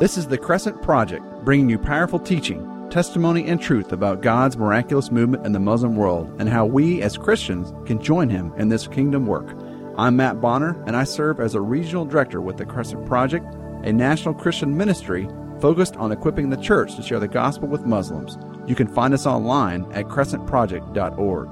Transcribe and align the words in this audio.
This 0.00 0.16
is 0.16 0.26
the 0.26 0.38
Crescent 0.38 0.80
Project, 0.80 1.26
bringing 1.44 1.68
you 1.68 1.78
powerful 1.78 2.18
teaching, 2.18 2.88
testimony, 2.88 3.46
and 3.46 3.60
truth 3.60 3.92
about 3.92 4.22
God's 4.22 4.56
miraculous 4.56 5.10
movement 5.10 5.44
in 5.44 5.52
the 5.52 5.60
Muslim 5.60 5.94
world 5.94 6.34
and 6.38 6.48
how 6.48 6.64
we 6.64 7.02
as 7.02 7.18
Christians 7.18 7.74
can 7.86 8.00
join 8.00 8.30
Him 8.30 8.50
in 8.56 8.70
this 8.70 8.88
kingdom 8.88 9.26
work. 9.26 9.54
I'm 9.98 10.16
Matt 10.16 10.40
Bonner, 10.40 10.82
and 10.86 10.96
I 10.96 11.04
serve 11.04 11.38
as 11.38 11.54
a 11.54 11.60
regional 11.60 12.06
director 12.06 12.40
with 12.40 12.56
the 12.56 12.64
Crescent 12.64 13.04
Project, 13.04 13.44
a 13.84 13.92
national 13.92 14.32
Christian 14.32 14.74
ministry 14.74 15.28
focused 15.60 15.96
on 15.96 16.12
equipping 16.12 16.48
the 16.48 16.56
church 16.56 16.96
to 16.96 17.02
share 17.02 17.20
the 17.20 17.28
gospel 17.28 17.68
with 17.68 17.84
Muslims. 17.84 18.38
You 18.66 18.74
can 18.74 18.88
find 18.88 19.12
us 19.12 19.26
online 19.26 19.84
at 19.92 20.06
crescentproject.org. 20.06 21.48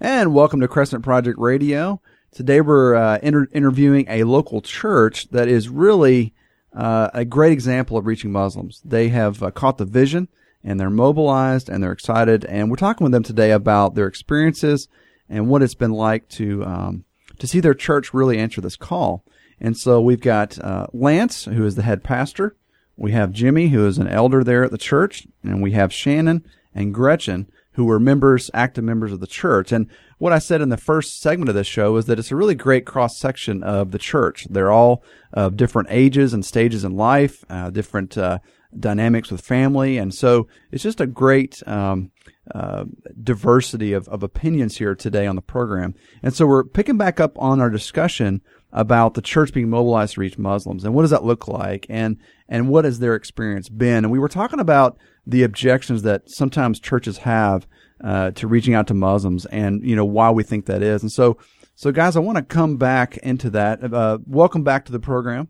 And 0.00 0.32
welcome 0.32 0.60
to 0.60 0.68
Crescent 0.68 1.04
Project 1.04 1.38
Radio. 1.38 2.00
Today 2.32 2.62
we're 2.62 2.94
uh, 2.94 3.18
inter- 3.22 3.48
interviewing 3.52 4.06
a 4.08 4.24
local 4.24 4.62
church 4.62 5.28
that 5.32 5.48
is 5.48 5.68
really 5.68 6.32
uh, 6.74 7.10
a 7.14 7.24
great 7.24 7.52
example 7.52 7.96
of 7.96 8.06
reaching 8.06 8.32
Muslims. 8.32 8.80
They 8.84 9.08
have 9.08 9.42
uh, 9.42 9.50
caught 9.50 9.78
the 9.78 9.84
vision 9.84 10.28
and 10.62 10.78
they're 10.78 10.90
mobilized 10.90 11.68
and 11.68 11.82
they're 11.82 11.92
excited. 11.92 12.44
And 12.44 12.70
we're 12.70 12.76
talking 12.76 13.04
with 13.04 13.12
them 13.12 13.22
today 13.22 13.52
about 13.52 13.94
their 13.94 14.06
experiences 14.06 14.88
and 15.28 15.48
what 15.48 15.62
it's 15.62 15.74
been 15.74 15.92
like 15.92 16.28
to 16.30 16.64
um, 16.64 17.04
to 17.38 17.46
see 17.46 17.60
their 17.60 17.74
church 17.74 18.12
really 18.12 18.38
answer 18.38 18.60
this 18.60 18.76
call. 18.76 19.24
And 19.60 19.76
so 19.76 20.00
we've 20.00 20.20
got 20.20 20.58
uh, 20.58 20.86
Lance, 20.92 21.44
who 21.44 21.64
is 21.64 21.74
the 21.74 21.82
head 21.82 22.04
pastor. 22.04 22.56
We 22.96 23.12
have 23.12 23.32
Jimmy, 23.32 23.68
who 23.68 23.86
is 23.86 23.98
an 23.98 24.08
elder 24.08 24.42
there 24.42 24.64
at 24.64 24.70
the 24.70 24.78
church, 24.78 25.26
and 25.42 25.62
we 25.62 25.72
have 25.72 25.92
Shannon 25.92 26.44
and 26.74 26.92
Gretchen, 26.92 27.50
who 27.78 27.84
were 27.84 28.00
members, 28.00 28.50
active 28.52 28.82
members 28.82 29.12
of 29.12 29.20
the 29.20 29.26
church. 29.28 29.70
And 29.70 29.86
what 30.18 30.32
I 30.32 30.40
said 30.40 30.60
in 30.60 30.68
the 30.68 30.76
first 30.76 31.20
segment 31.20 31.48
of 31.48 31.54
this 31.54 31.68
show 31.68 31.96
is 31.96 32.06
that 32.06 32.18
it's 32.18 32.32
a 32.32 32.36
really 32.36 32.56
great 32.56 32.84
cross 32.84 33.16
section 33.16 33.62
of 33.62 33.92
the 33.92 34.00
church. 34.00 34.48
They're 34.50 34.72
all 34.72 35.04
of 35.32 35.56
different 35.56 35.86
ages 35.88 36.34
and 36.34 36.44
stages 36.44 36.82
in 36.82 36.96
life, 36.96 37.44
uh, 37.48 37.70
different 37.70 38.18
uh, 38.18 38.40
dynamics 38.76 39.30
with 39.30 39.42
family, 39.42 39.96
and 39.96 40.12
so 40.12 40.48
it's 40.72 40.82
just 40.82 41.00
a 41.00 41.06
great 41.06 41.62
um, 41.68 42.10
uh, 42.52 42.86
diversity 43.22 43.92
of, 43.92 44.08
of 44.08 44.24
opinions 44.24 44.78
here 44.78 44.96
today 44.96 45.28
on 45.28 45.36
the 45.36 45.40
program. 45.40 45.94
And 46.20 46.34
so 46.34 46.48
we're 46.48 46.64
picking 46.64 46.98
back 46.98 47.20
up 47.20 47.38
on 47.38 47.60
our 47.60 47.70
discussion 47.70 48.42
about 48.72 49.14
the 49.14 49.22
church 49.22 49.52
being 49.52 49.70
mobilized 49.70 50.14
to 50.14 50.20
reach 50.20 50.36
Muslims 50.36 50.84
and 50.84 50.94
what 50.94 51.02
does 51.02 51.10
that 51.10 51.24
look 51.24 51.46
like 51.46 51.86
and 51.88 52.18
and 52.48 52.68
what 52.68 52.84
has 52.84 52.98
their 52.98 53.14
experience 53.14 53.68
been. 53.68 54.04
And 54.04 54.10
we 54.10 54.18
were 54.18 54.28
talking 54.28 54.58
about 54.58 54.98
the 55.28 55.42
objections 55.42 56.02
that 56.02 56.30
sometimes 56.30 56.80
churches 56.80 57.18
have 57.18 57.66
uh, 58.02 58.30
to 58.30 58.48
reaching 58.48 58.72
out 58.72 58.86
to 58.86 58.94
Muslims 58.94 59.44
and, 59.46 59.84
you 59.84 59.94
know, 59.94 60.04
why 60.04 60.30
we 60.30 60.42
think 60.42 60.64
that 60.66 60.82
is. 60.82 61.02
And 61.02 61.12
so, 61.12 61.36
so 61.74 61.92
guys, 61.92 62.16
I 62.16 62.20
want 62.20 62.38
to 62.38 62.42
come 62.42 62.78
back 62.78 63.18
into 63.18 63.50
that. 63.50 63.92
Uh, 63.92 64.18
welcome 64.26 64.64
back 64.64 64.86
to 64.86 64.92
the 64.92 64.98
program. 64.98 65.48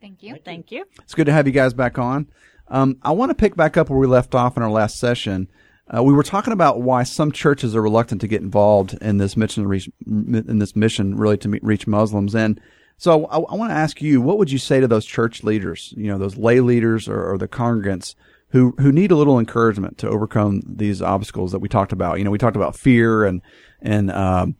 Thank 0.00 0.22
you. 0.22 0.36
Thank 0.42 0.72
you. 0.72 0.86
It's 1.02 1.14
good 1.14 1.26
to 1.26 1.32
have 1.32 1.46
you 1.46 1.52
guys 1.52 1.74
back 1.74 1.98
on. 1.98 2.28
Um, 2.68 2.96
I 3.02 3.10
want 3.10 3.28
to 3.28 3.34
pick 3.34 3.56
back 3.56 3.76
up 3.76 3.90
where 3.90 3.98
we 3.98 4.06
left 4.06 4.34
off 4.34 4.56
in 4.56 4.62
our 4.62 4.70
last 4.70 4.98
session. 4.98 5.48
Uh, 5.94 6.02
we 6.02 6.14
were 6.14 6.22
talking 6.22 6.54
about 6.54 6.80
why 6.80 7.02
some 7.02 7.30
churches 7.30 7.76
are 7.76 7.82
reluctant 7.82 8.22
to 8.22 8.28
get 8.28 8.40
involved 8.40 8.96
in 9.02 9.18
this 9.18 9.36
mission, 9.36 9.66
reach, 9.66 9.90
in 10.06 10.60
this 10.60 10.74
mission, 10.74 11.16
really 11.16 11.36
to 11.36 11.48
meet, 11.48 11.62
reach 11.62 11.86
Muslims. 11.86 12.34
And 12.34 12.58
so, 12.96 13.26
I, 13.26 13.38
I 13.38 13.54
want 13.56 13.70
to 13.70 13.76
ask 13.76 14.00
you, 14.00 14.22
what 14.22 14.38
would 14.38 14.50
you 14.50 14.58
say 14.58 14.80
to 14.80 14.88
those 14.88 15.04
church 15.04 15.42
leaders, 15.42 15.92
you 15.96 16.06
know, 16.06 16.16
those 16.16 16.38
lay 16.38 16.60
leaders 16.60 17.08
or, 17.08 17.32
or 17.32 17.36
the 17.36 17.48
congregants 17.48 18.14
who 18.50 18.74
who 18.78 18.92
need 18.92 19.10
a 19.10 19.16
little 19.16 19.38
encouragement 19.38 19.98
to 19.98 20.08
overcome 20.08 20.62
these 20.66 21.00
obstacles 21.00 21.52
that 21.52 21.60
we 21.60 21.68
talked 21.68 21.92
about. 21.92 22.18
You 22.18 22.24
know, 22.24 22.30
we 22.30 22.38
talked 22.38 22.56
about 22.56 22.76
fear 22.76 23.24
and 23.24 23.42
and 23.80 24.10
um, 24.10 24.56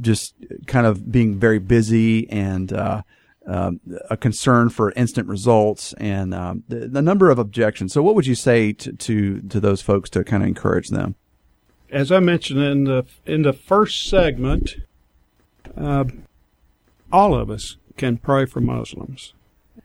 just 0.00 0.34
kind 0.66 0.86
of 0.86 1.10
being 1.10 1.38
very 1.38 1.58
busy 1.58 2.28
and 2.30 2.72
uh, 2.72 3.02
uh, 3.48 3.72
a 4.10 4.16
concern 4.16 4.70
for 4.70 4.92
instant 4.92 5.28
results 5.28 5.92
and 5.94 6.34
um, 6.34 6.64
the, 6.68 6.88
the, 6.88 7.02
number 7.02 7.30
of 7.30 7.38
objections. 7.38 7.92
So, 7.92 8.02
what 8.02 8.14
would 8.14 8.26
you 8.26 8.34
say 8.34 8.72
to 8.72 8.92
to, 8.92 9.40
to 9.40 9.60
those 9.60 9.82
folks 9.82 10.08
to 10.10 10.24
kind 10.24 10.42
of 10.42 10.48
encourage 10.48 10.88
them? 10.88 11.14
As 11.90 12.10
I 12.10 12.20
mentioned 12.20 12.60
in 12.60 12.84
the 12.84 13.04
in 13.26 13.42
the 13.42 13.52
first 13.52 14.08
segment, 14.08 14.76
uh, 15.76 16.04
all 17.12 17.34
of 17.34 17.50
us 17.50 17.76
can 17.96 18.16
pray 18.16 18.46
for 18.46 18.60
Muslims, 18.60 19.34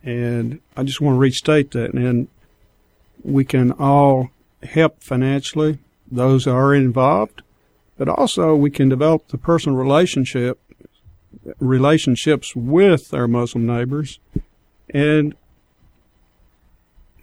and 0.04 0.62
I 0.78 0.84
just 0.84 1.02
want 1.02 1.16
to 1.16 1.20
restate 1.20 1.72
that. 1.72 1.94
And 1.94 2.28
we 3.24 3.46
can 3.46 3.72
all 3.74 4.30
help 4.64 5.02
financially 5.04 5.80
those 6.12 6.46
who 6.46 6.52
are 6.52 6.74
involved, 6.74 7.42
but 7.98 8.10
also 8.10 8.56
we 8.56 8.72
can 8.72 8.90
develop 8.90 9.28
the 9.28 9.38
personal 9.38 9.78
relationship 9.78 10.60
relationships 11.60 12.56
with 12.56 13.14
our 13.14 13.28
Muslim 13.28 13.66
neighbors, 13.66 14.20
and 14.90 15.36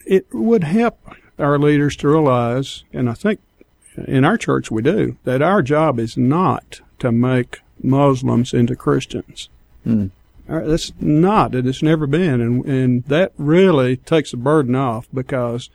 it 0.06 0.26
would 0.32 0.64
help 0.64 0.98
our 1.38 1.58
leaders 1.58 1.96
to 1.96 2.08
realize, 2.08 2.84
and 2.92 3.10
I 3.10 3.14
think 3.14 3.40
in 4.06 4.24
our 4.24 4.36
church 4.36 4.70
we 4.70 4.82
do, 4.82 5.16
that 5.24 5.42
our 5.42 5.62
job 5.62 5.98
is 5.98 6.16
not 6.16 6.80
to 7.00 7.12
make 7.12 7.60
Muslims 7.82 8.54
into 8.54 8.76
Christians. 8.76 9.48
Mm. 9.86 10.10
That's 10.48 10.92
not. 11.00 11.54
It 11.54 11.64
has 11.64 11.82
never 11.82 12.06
been, 12.06 12.40
and 12.40 12.64
and 12.64 13.04
that 13.04 13.32
really 13.36 13.96
takes 13.96 14.30
the 14.30 14.36
burden 14.36 14.76
off 14.76 15.08
because 15.12 15.70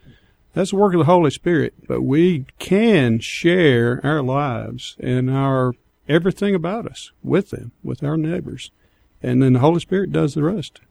that's 0.54 0.72
the 0.72 0.76
work 0.76 0.94
of 0.94 1.00
the 1.00 1.06
Holy 1.06 1.32
Spirit. 1.32 1.74
But 1.88 2.02
we 2.02 2.46
can 2.60 3.20
share 3.20 4.02
our 4.04 4.22
lives 4.22 4.96
and 5.00 5.30
our 5.30 5.74
everything 6.08 6.56
about 6.56 6.86
us 6.86 7.12
with 7.24 7.52
them, 7.52 7.72
with 7.84 8.04
our 8.04 8.18
neighbors. 8.18 8.72
And 9.24 9.42
then 9.42 9.54
the 9.54 9.60
Holy 9.60 9.80
Spirit 9.80 10.12
does 10.12 10.34
the 10.34 10.44
rest. 10.44 10.82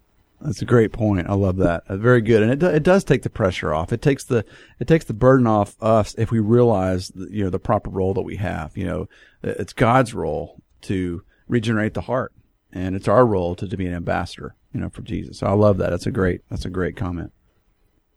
That's 0.41 0.63
a 0.63 0.67
great 0.67 0.93
point. 0.93 1.29
I 1.29 1.35
love 1.35 1.59
that. 1.59 1.87
Very 1.87 2.23
good, 2.23 2.43
and 2.43 2.51
it 2.51 2.63
it 2.63 2.83
does 2.83 3.05
take 3.05 3.23
the 3.23 3.31
pressure 3.31 3.75
off. 3.75 3.93
It 3.93 4.01
takes 4.01 4.25
the 4.25 4.45
it 4.79 4.89
takes 4.89 5.05
the 5.05 5.13
burden 5.13 5.47
off 5.47 5.77
us 5.83 6.15
if 6.17 6.31
we 6.31 6.41
realize 6.41 7.09
the, 7.09 7.29
you 7.31 7.45
know 7.45 7.51
the 7.51 7.59
proper 7.59 7.91
role 7.91 8.15
that 8.15 8.23
we 8.23 8.37
have. 8.37 8.75
You 8.75 8.87
know, 8.87 9.09
it's 9.43 9.75
God's 9.75 10.15
role 10.15 10.63
to 10.83 11.23
regenerate 11.47 11.93
the 11.93 12.01
heart, 12.03 12.33
and 12.73 12.97
it's 12.97 13.09
our 13.09 13.27
role 13.27 13.55
to, 13.57 13.69
to 13.69 13.77
be 13.77 13.87
an 13.87 13.93
ambassador. 13.93 14.55
You 14.73 14.81
know, 14.81 14.89
for 14.89 15.03
Jesus. 15.03 15.39
So 15.39 15.47
I 15.47 15.53
love 15.53 15.77
that. 15.79 15.91
That's 15.91 16.07
a 16.07 16.11
great 16.11 16.41
that's 16.49 16.65
a 16.65 16.71
great 16.71 16.97
comment. 16.97 17.33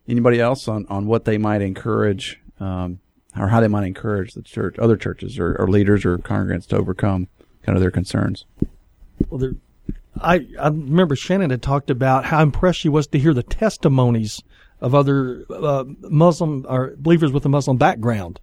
Anybody 0.08 0.40
else 0.40 0.68
on, 0.68 0.86
on 0.90 1.06
what 1.06 1.25
they 1.25 1.38
might 1.38 1.62
encourage, 1.62 2.40
um, 2.59 3.00
or 3.38 3.47
how 3.47 3.62
they 3.62 3.68
might 3.68 3.86
encourage 3.86 4.34
the 4.34 4.41
church, 4.41 4.78
other 4.78 4.97
churches 4.97 5.40
or, 5.40 5.56
or 5.56 5.68
leaders 5.68 6.06
or 6.06 6.18
congregants 6.18 6.68
to 6.68 6.78
overcome 6.78 7.28
kind 7.64 7.78
of 7.78 7.81
their 7.81 7.91
concerns? 7.91 8.46
Well, 9.30 9.40
there, 9.40 9.56
I, 10.19 10.46
I 10.59 10.68
remember 10.68 11.16
Shannon 11.16 11.50
had 11.50 11.62
talked 11.62 11.90
about 11.90 12.25
how 12.25 12.42
impressed 12.42 12.80
she 12.80 12.90
was 12.90 13.08
to 13.08 13.19
hear 13.19 13.34
the 13.34 13.44
testimonies 13.44 14.44
of 14.81 14.94
other 14.94 15.46
uh, 15.50 15.86
Muslim 16.02 16.66
or 16.68 16.94
believers 16.97 17.31
with 17.31 17.46
a 17.46 17.50
Muslim 17.50 17.78
background. 17.78 18.40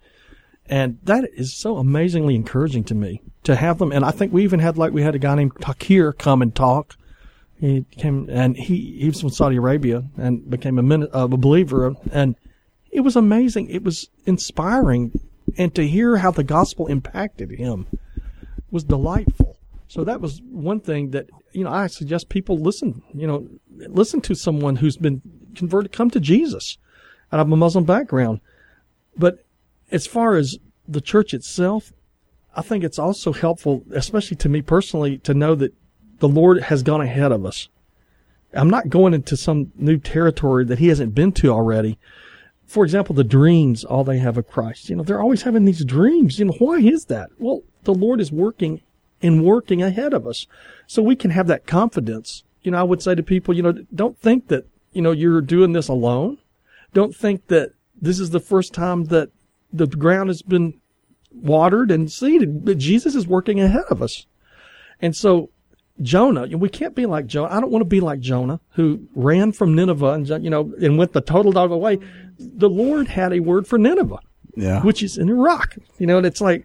And 0.67 0.99
that 1.03 1.29
is 1.35 1.53
so 1.53 1.77
amazingly 1.77 2.35
encouraging 2.35 2.85
to 2.85 2.95
me 2.95 3.23
to 3.43 3.57
have 3.57 3.79
them. 3.79 3.93
And 3.93 4.05
I 4.05 4.11
think 4.11 4.33
we 4.33 4.45
even 4.45 4.61
had 4.61 4.79
like 4.79 4.93
we 4.93 5.03
had 5.03 5.15
a 5.15 5.19
guy 5.19 5.35
named 5.35 5.55
Takir 5.57 6.17
come 6.17 6.43
and 6.43 6.55
talk 6.55 6.97
he 7.61 7.85
came 7.91 8.27
and 8.31 8.57
he, 8.57 8.99
he 8.99 9.07
was 9.07 9.21
from 9.21 9.31
Saudi 9.31 9.57
Arabia 9.57 10.05
and 10.17 10.49
became 10.49 10.79
a, 10.79 10.83
min, 10.83 11.03
uh, 11.15 11.25
a 11.25 11.29
believer. 11.29 11.95
And 12.11 12.35
it 12.91 13.01
was 13.01 13.17
amazing. 13.17 13.69
It 13.69 13.85
was 13.85 14.09
inspiring. 14.25 15.13
And 15.59 15.75
to 15.75 15.87
hear 15.87 16.17
how 16.17 16.31
the 16.31 16.43
gospel 16.43 16.87
impacted 16.87 17.51
him 17.51 17.87
was 18.71 18.85
delightful. 18.85 19.59
So 19.89 20.05
that 20.05 20.23
was 20.23 20.41
one 20.43 20.81
thing 20.81 21.11
that, 21.11 21.29
you 21.53 21.65
know, 21.65 21.71
I 21.71 21.89
suggest 21.89 22.31
people 22.31 22.57
listen, 22.57 23.03
you 23.13 23.27
know, 23.27 23.47
listen 23.89 24.23
to 24.23 24.35
someone 24.35 24.77
who's 24.77 24.97
been 24.97 25.21
converted, 25.55 25.93
come 25.93 26.11
to 26.11 26.21
Jesus 26.21 26.79
out 27.31 27.41
of 27.41 27.53
a 27.53 27.57
Muslim 27.57 27.85
background. 27.85 28.41
But 29.17 29.45
as 29.91 30.07
far 30.07 30.37
as 30.37 30.59
the 30.89 31.01
church 31.01 31.35
itself, 31.35 31.93
I 32.57 32.63
think 32.63 32.85
it's 32.85 32.99
also 32.99 33.33
helpful, 33.33 33.85
especially 33.93 34.37
to 34.39 34.49
me 34.49 34.63
personally, 34.63 35.19
to 35.19 35.35
know 35.35 35.55
that 35.57 35.75
the 36.21 36.29
Lord 36.29 36.63
has 36.63 36.83
gone 36.83 37.01
ahead 37.01 37.33
of 37.33 37.45
us. 37.45 37.69
I'm 38.53 38.71
not 38.71 38.89
going 38.89 39.15
into 39.15 39.37
some 39.37 39.73
new 39.77 39.99
territory 39.99 40.65
that 40.65 40.79
he 40.79 40.89
hasn't 40.89 41.15
been 41.15 41.33
to 41.33 41.49
already. 41.49 41.99
For 42.67 42.85
example, 42.85 43.15
the 43.15 43.25
dreams 43.25 43.85
all 43.85 44.05
they 44.05 44.19
have 44.19 44.39
of 44.39 44.49
Christ. 44.49 44.89
You 44.89 44.97
know, 44.97 45.03
they're 45.03 45.21
always 45.21 45.43
having 45.43 45.65
these 45.65 45.85
dreams. 45.85 46.39
You 46.39 46.47
know, 46.47 46.57
why 46.59 46.79
is 46.79 47.07
that? 47.07 47.31
Well, 47.39 47.63
the 47.85 47.95
Lord 47.95 48.21
is 48.21 48.33
working 48.33 48.81
and 49.23 49.45
working 49.45 49.83
ahead 49.83 50.15
of 50.15 50.27
us. 50.27 50.47
So 50.87 51.03
we 51.03 51.17
can 51.17 51.31
have 51.31 51.47
that 51.49 51.67
confidence. 51.67 52.45
You 52.63 52.71
know, 52.71 52.79
I 52.79 52.85
would 52.85 53.03
say 53.03 53.15
to 53.15 53.23
people, 53.23 53.55
you 53.55 53.63
know, 53.63 53.75
don't 53.95 54.19
think 54.19 54.49
that, 54.49 54.67
you 54.93 55.03
know, 55.03 55.13
you're 55.13 55.41
doing 55.41 55.73
this 55.73 55.89
alone. 55.89 56.39
Don't 56.93 57.15
think 57.15 57.47
that 57.49 57.73
this 58.01 58.19
is 58.19 58.31
the 58.31 58.41
first 58.41 58.73
time 58.73 59.05
that 59.05 59.31
the 59.73 59.87
ground 59.87 60.29
has 60.29 60.43
been 60.43 60.81
watered 61.33 61.91
and 61.91 62.11
seeded, 62.11 62.65
but 62.65 62.79
Jesus 62.79 63.15
is 63.15 63.27
working 63.27 63.61
ahead 63.61 63.85
of 63.89 64.03
us. 64.03 64.27
And 65.01 65.15
so 65.15 65.51
Jonah, 66.03 66.47
we 66.57 66.69
can't 66.69 66.95
be 66.95 67.07
like 67.07 67.27
Jonah. 67.27 67.53
I 67.53 67.61
don't 67.61 67.71
want 67.71 67.83
to 67.83 67.87
be 67.89 68.01
like 68.01 68.21
Jonah, 68.21 68.61
who 68.71 69.07
ran 69.15 69.53
from 69.53 69.75
Nineveh 69.75 70.13
and 70.13 70.29
you 70.43 70.51
know 70.51 70.73
and 70.81 70.97
went 70.97 71.13
the 71.13 71.21
total 71.21 71.53
dog 71.53 71.71
away. 71.71 71.99
The 72.39 72.71
Lord 72.71 73.09
had 73.09 73.33
a 73.33 73.41
word 73.41 73.67
for 73.67 73.79
Nineveh, 73.79 74.21
yeah, 74.57 74.83
which 74.83 75.03
is 75.03 75.19
in 75.19 75.29
Iraq. 75.29 75.77
You 75.99 76.07
know, 76.07 76.17
and 76.17 76.27
it's 76.27 76.41
like, 76.41 76.65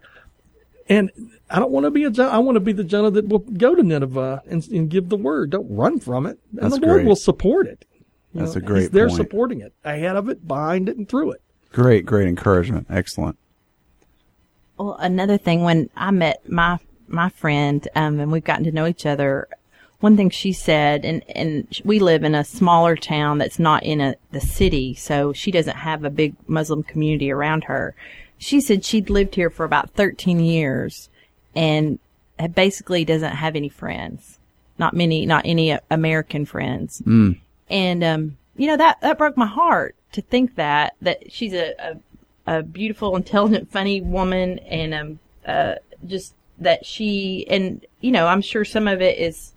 and 0.87 1.11
I 1.49 1.59
don't 1.59 1.71
want 1.71 1.85
to 1.85 1.91
be 1.91 2.05
a 2.05 2.09
Jonah. 2.09 2.29
I 2.29 2.37
want 2.37 2.55
to 2.55 2.61
be 2.61 2.71
the 2.71 2.83
Jonah 2.85 3.11
that 3.11 3.27
will 3.27 3.39
go 3.39 3.75
to 3.75 3.83
Nineveh 3.83 4.41
and, 4.47 4.65
and 4.69 4.89
give 4.89 5.09
the 5.09 5.17
word. 5.17 5.49
Don't 5.49 5.69
run 5.69 5.99
from 5.99 6.25
it, 6.25 6.39
and 6.51 6.63
That's 6.71 6.79
the 6.79 6.85
Lord 6.85 6.99
great. 6.99 7.07
will 7.07 7.15
support 7.17 7.67
it. 7.67 7.85
You 8.33 8.41
That's 8.41 8.55
know, 8.55 8.59
a 8.59 8.65
great 8.65 8.81
he's 8.83 8.89
there 8.91 9.07
point. 9.07 9.17
supporting 9.17 9.61
it, 9.61 9.73
ahead 9.83 10.15
of 10.15 10.29
it, 10.29 10.47
behind 10.47 10.87
it, 10.87 10.97
and 10.97 11.07
through 11.07 11.31
it. 11.31 11.41
Great, 11.73 12.05
great 12.05 12.27
encouragement. 12.27 12.87
Excellent. 12.89 13.37
Well, 14.77 14.95
another 14.99 15.37
thing 15.37 15.63
when 15.63 15.89
I 15.95 16.11
met 16.11 16.49
my 16.49 16.79
my 17.07 17.29
friend, 17.29 17.87
um, 17.95 18.19
and 18.19 18.31
we've 18.31 18.43
gotten 18.43 18.65
to 18.65 18.71
know 18.71 18.87
each 18.87 19.05
other, 19.05 19.47
one 19.99 20.17
thing 20.17 20.29
she 20.29 20.53
said, 20.53 21.05
and 21.05 21.23
and 21.29 21.81
we 21.83 21.99
live 21.99 22.23
in 22.23 22.35
a 22.35 22.43
smaller 22.43 22.95
town 22.95 23.37
that's 23.37 23.59
not 23.59 23.83
in 23.83 24.01
a 24.01 24.15
the 24.31 24.41
city, 24.41 24.93
so 24.93 25.33
she 25.33 25.51
doesn't 25.51 25.77
have 25.77 26.03
a 26.03 26.09
big 26.09 26.35
Muslim 26.47 26.83
community 26.83 27.31
around 27.31 27.65
her. 27.65 27.95
She 28.37 28.59
said 28.59 28.83
she'd 28.83 29.09
lived 29.09 29.35
here 29.35 29.49
for 29.49 29.63
about 29.63 29.91
13 29.91 30.39
years, 30.39 31.09
and 31.55 31.99
basically 32.53 33.05
doesn't 33.05 33.31
have 33.31 33.55
any 33.55 33.69
friends, 33.69 34.39
not 34.77 34.93
many, 34.93 35.25
not 35.25 35.45
any 35.45 35.77
American 35.89 36.45
friends. 36.45 37.01
And 37.69 38.03
um, 38.03 38.37
you 38.57 38.67
know 38.67 38.77
that 38.77 39.01
that 39.01 39.17
broke 39.17 39.37
my 39.37 39.47
heart 39.47 39.95
to 40.11 40.21
think 40.21 40.55
that 40.55 40.95
that 41.01 41.31
she's 41.31 41.53
a, 41.53 41.73
a, 42.45 42.57
a 42.57 42.63
beautiful, 42.63 43.15
intelligent, 43.15 43.71
funny 43.71 44.01
woman, 44.01 44.59
and 44.59 44.93
um, 44.93 45.19
uh, 45.47 45.75
just 46.05 46.33
that 46.59 46.85
she 46.85 47.45
and 47.49 47.85
you 48.01 48.11
know 48.11 48.27
I'm 48.27 48.41
sure 48.41 48.65
some 48.65 48.87
of 48.87 49.01
it 49.01 49.17
is 49.17 49.53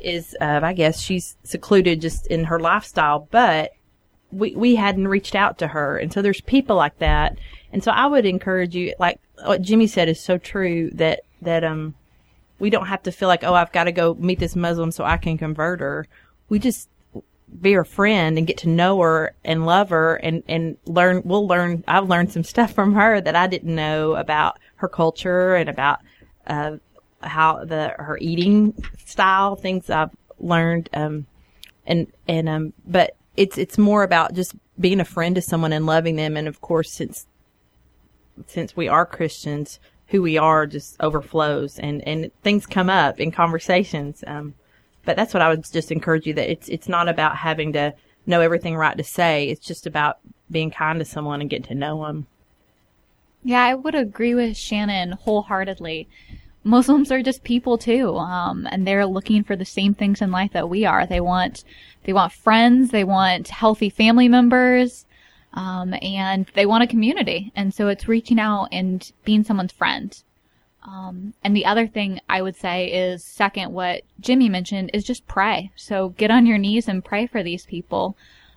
is 0.00 0.36
uh, 0.40 0.60
I 0.62 0.72
guess 0.72 1.00
she's 1.00 1.36
secluded 1.42 2.00
just 2.00 2.26
in 2.28 2.44
her 2.44 2.60
lifestyle, 2.60 3.28
but 3.30 3.72
we 4.30 4.54
we 4.54 4.76
hadn't 4.76 5.08
reached 5.08 5.34
out 5.34 5.58
to 5.58 5.68
her, 5.68 5.98
and 5.98 6.12
so 6.12 6.22
there's 6.22 6.40
people 6.42 6.76
like 6.76 6.98
that, 6.98 7.38
and 7.72 7.82
so 7.82 7.90
I 7.90 8.06
would 8.06 8.26
encourage 8.26 8.74
you, 8.74 8.94
like 8.98 9.20
what 9.44 9.62
Jimmy 9.62 9.86
said 9.86 10.08
is 10.08 10.20
so 10.20 10.38
true 10.38 10.90
that 10.94 11.20
that 11.42 11.64
um 11.64 11.94
we 12.58 12.70
don't 12.70 12.86
have 12.86 13.02
to 13.04 13.12
feel 13.12 13.28
like 13.28 13.44
oh 13.44 13.54
I've 13.54 13.72
got 13.72 13.84
to 13.84 13.92
go 13.92 14.14
meet 14.14 14.38
this 14.38 14.56
Muslim 14.56 14.90
so 14.92 15.04
I 15.04 15.16
can 15.16 15.38
convert 15.38 15.80
her. 15.80 16.06
We 16.48 16.58
just 16.58 16.88
be 17.60 17.72
her 17.72 17.84
friend 17.84 18.38
and 18.38 18.46
get 18.46 18.58
to 18.58 18.68
know 18.68 19.00
her 19.00 19.34
and 19.44 19.66
love 19.66 19.90
her 19.90 20.16
and, 20.16 20.42
and 20.48 20.76
learn, 20.84 21.22
we'll 21.24 21.46
learn, 21.46 21.82
I've 21.88 22.08
learned 22.08 22.32
some 22.32 22.44
stuff 22.44 22.72
from 22.72 22.94
her 22.94 23.20
that 23.20 23.34
I 23.34 23.46
didn't 23.46 23.74
know 23.74 24.14
about 24.14 24.58
her 24.76 24.88
culture 24.88 25.54
and 25.54 25.68
about, 25.68 26.00
uh, 26.48 26.76
how 27.22 27.64
the, 27.64 27.94
her 27.98 28.18
eating 28.20 28.74
style, 29.04 29.56
things 29.56 29.90
I've 29.90 30.10
learned, 30.38 30.88
um, 30.94 31.26
and, 31.86 32.06
and, 32.26 32.48
um, 32.48 32.72
but 32.86 33.16
it's, 33.36 33.58
it's 33.58 33.78
more 33.78 34.02
about 34.02 34.34
just 34.34 34.54
being 34.78 35.00
a 35.00 35.04
friend 35.04 35.34
to 35.36 35.42
someone 35.42 35.72
and 35.72 35.86
loving 35.86 36.16
them. 36.16 36.36
And 36.36 36.48
of 36.48 36.60
course, 36.60 36.90
since, 36.90 37.26
since 38.46 38.76
we 38.76 38.88
are 38.88 39.06
Christians, 39.06 39.78
who 40.08 40.22
we 40.22 40.38
are 40.38 40.66
just 40.66 40.96
overflows 41.00 41.78
and, 41.78 42.06
and 42.06 42.30
things 42.42 42.66
come 42.66 42.90
up 42.90 43.20
in 43.20 43.30
conversations. 43.30 44.24
Um, 44.26 44.54
but 45.04 45.16
that's 45.16 45.32
what 45.32 45.42
I 45.42 45.48
would 45.48 45.70
just 45.70 45.92
encourage 45.92 46.26
you 46.26 46.34
that 46.34 46.50
it's 46.50 46.68
it's 46.68 46.88
not 46.88 47.08
about 47.08 47.36
having 47.36 47.72
to 47.74 47.94
know 48.26 48.40
everything 48.40 48.76
right 48.76 48.96
to 48.96 49.04
say. 49.04 49.48
It's 49.48 49.66
just 49.66 49.86
about 49.86 50.18
being 50.50 50.70
kind 50.70 50.98
to 50.98 51.04
someone 51.04 51.40
and 51.40 51.48
getting 51.48 51.68
to 51.68 51.74
know 51.74 52.04
them. 52.04 52.26
Yeah, 53.48 53.64
I 53.64 53.74
would 53.76 53.94
agree 53.94 54.34
with 54.34 54.58
Shannon 54.58 55.12
wholeheartedly. 55.12 56.06
Muslims 56.64 57.10
are 57.10 57.22
just 57.22 57.44
people 57.44 57.78
too, 57.78 58.14
um, 58.18 58.68
and 58.70 58.86
they're 58.86 59.06
looking 59.06 59.42
for 59.42 59.56
the 59.56 59.64
same 59.64 59.94
things 59.94 60.20
in 60.20 60.30
life 60.30 60.52
that 60.52 60.68
we 60.68 60.84
are. 60.84 61.06
They 61.06 61.22
want, 61.22 61.64
they 62.04 62.12
want 62.12 62.34
friends, 62.34 62.90
they 62.90 63.04
want 63.04 63.48
healthy 63.48 63.88
family 63.88 64.28
members, 64.28 65.06
um, 65.54 65.94
and 66.02 66.44
they 66.54 66.66
want 66.66 66.84
a 66.84 66.86
community. 66.86 67.50
And 67.56 67.72
so 67.72 67.88
it's 67.88 68.06
reaching 68.06 68.38
out 68.38 68.68
and 68.70 69.10
being 69.24 69.44
someone's 69.44 69.72
friend. 69.72 70.22
Um, 70.86 71.32
and 71.42 71.56
the 71.56 71.64
other 71.64 71.86
thing 71.86 72.20
I 72.28 72.42
would 72.42 72.54
say 72.54 72.88
is 72.88 73.24
second, 73.24 73.72
what 73.72 74.02
Jimmy 74.20 74.50
mentioned 74.50 74.90
is 74.92 75.04
just 75.04 75.26
pray. 75.26 75.72
So 75.74 76.10
get 76.10 76.30
on 76.30 76.44
your 76.44 76.58
knees 76.58 76.86
and 76.86 77.02
pray 77.02 77.26
for 77.26 77.42
these 77.42 77.64
people, 77.64 78.14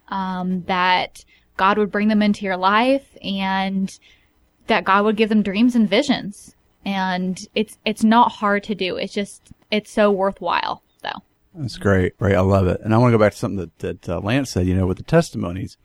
um, 0.09 0.63
that 0.63 1.23
God 1.55 1.77
would 1.77 1.93
bring 1.93 2.09
them 2.09 2.21
into 2.21 2.43
your 2.43 2.57
life 2.57 3.15
and 3.23 3.97
that 4.67 4.83
God 4.83 5.05
would 5.05 5.17
give 5.17 5.29
them 5.29 5.43
dreams 5.43 5.75
and 5.75 5.89
visions. 5.89 6.55
And 6.83 7.45
it's, 7.53 7.77
it's 7.85 8.03
not 8.03 8.31
hard 8.31 8.63
to 8.65 8.75
do. 8.75 8.97
It's 8.97 9.13
just, 9.13 9.51
it's 9.69 9.91
so 9.91 10.11
worthwhile 10.11 10.81
though. 11.03 11.21
That's 11.53 11.77
great. 11.77 12.13
Right. 12.19 12.35
I 12.35 12.41
love 12.41 12.67
it. 12.67 12.81
And 12.83 12.93
I 12.93 12.97
want 12.97 13.11
to 13.11 13.17
go 13.17 13.23
back 13.23 13.33
to 13.33 13.37
something 13.37 13.69
that, 13.77 13.79
that 13.79 14.09
uh, 14.09 14.19
Lance 14.19 14.51
said, 14.51 14.67
you 14.67 14.75
know, 14.75 14.87
with 14.87 14.97
the 14.97 15.03
testimonies. 15.03 15.77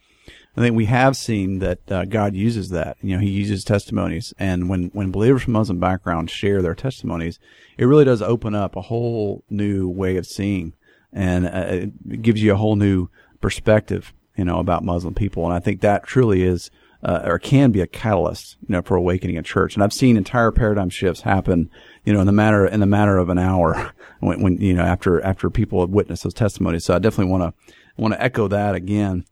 I 0.57 0.63
think 0.63 0.75
we 0.75 0.87
have 0.87 1.17
seen 1.19 1.59
that 1.59 1.93
uh, 1.93 2.07
God 2.07 2.35
uses 2.35 2.71
that. 2.71 2.97
You 3.03 3.17
know, 3.17 3.21
He 3.21 3.29
uses 3.29 3.63
testimonies, 3.63 4.33
and 4.39 4.71
when 4.71 4.85
when 4.95 5.11
believers 5.11 5.43
from 5.43 5.53
Muslim 5.53 5.79
backgrounds 5.79 6.33
share 6.33 6.63
their 6.63 6.75
testimonies, 6.75 7.39
it 7.77 7.85
really 7.85 8.07
does 8.07 8.23
open 8.23 8.55
up 8.55 8.75
a 8.75 8.81
whole 8.83 9.45
new 9.51 9.87
way 9.87 10.17
of 10.17 10.27
seeing, 10.27 10.73
and 11.13 11.47
uh, 11.47 11.67
it 11.69 12.23
gives 12.23 12.43
you 12.43 12.55
a 12.55 12.57
whole 12.57 12.75
new 12.75 13.09
perspective, 13.43 14.15
you 14.35 14.47
know, 14.47 14.59
about 14.59 14.83
Muslim 14.83 15.13
people. 15.13 15.45
And 15.45 15.53
I 15.53 15.59
think 15.59 15.83
that 15.83 16.05
truly 16.05 16.43
is. 16.43 16.71
Uh, 17.07 17.23
or 17.25 17.39
can 17.39 17.71
be 17.71 17.81
a 17.81 17.87
catalyst, 17.87 18.57
you 18.63 18.73
know, 18.73 18.83
for 18.83 18.97
awakening 18.97 19.39
a 19.39 19.43
church. 19.43 19.75
And 19.75 19.85
I've 19.85 19.93
seen 19.93 20.17
entire 20.17 20.51
paradigm 20.51 20.91
shifts 20.91 21.21
happen, 21.21 21.71
you 22.05 22.13
know, 22.13 22.19
in 22.19 22.27
the 22.27 22.33
matter 22.33 22.67
in 22.67 22.81
the 22.81 22.87
matter 22.87 23.17
of 23.17 23.29
an 23.29 23.39
hour, 23.39 23.93
when, 24.21 24.43
when 24.43 24.57
you 24.57 24.75
know 24.75 24.83
after 24.83 25.21
after 25.21 25.49
people 25.49 25.81
have 25.81 25.91
witnessed 25.91 26.25
those 26.25 26.35
testimonies. 26.35 26.85
So 26.85 26.95
I 26.95 26.99
definitely 26.99 27.31
want 27.31 27.55
to 27.55 27.73
want 27.97 28.15
to 28.15 28.21
echo 28.21 28.49
that 28.49 28.75
again. 28.75 29.25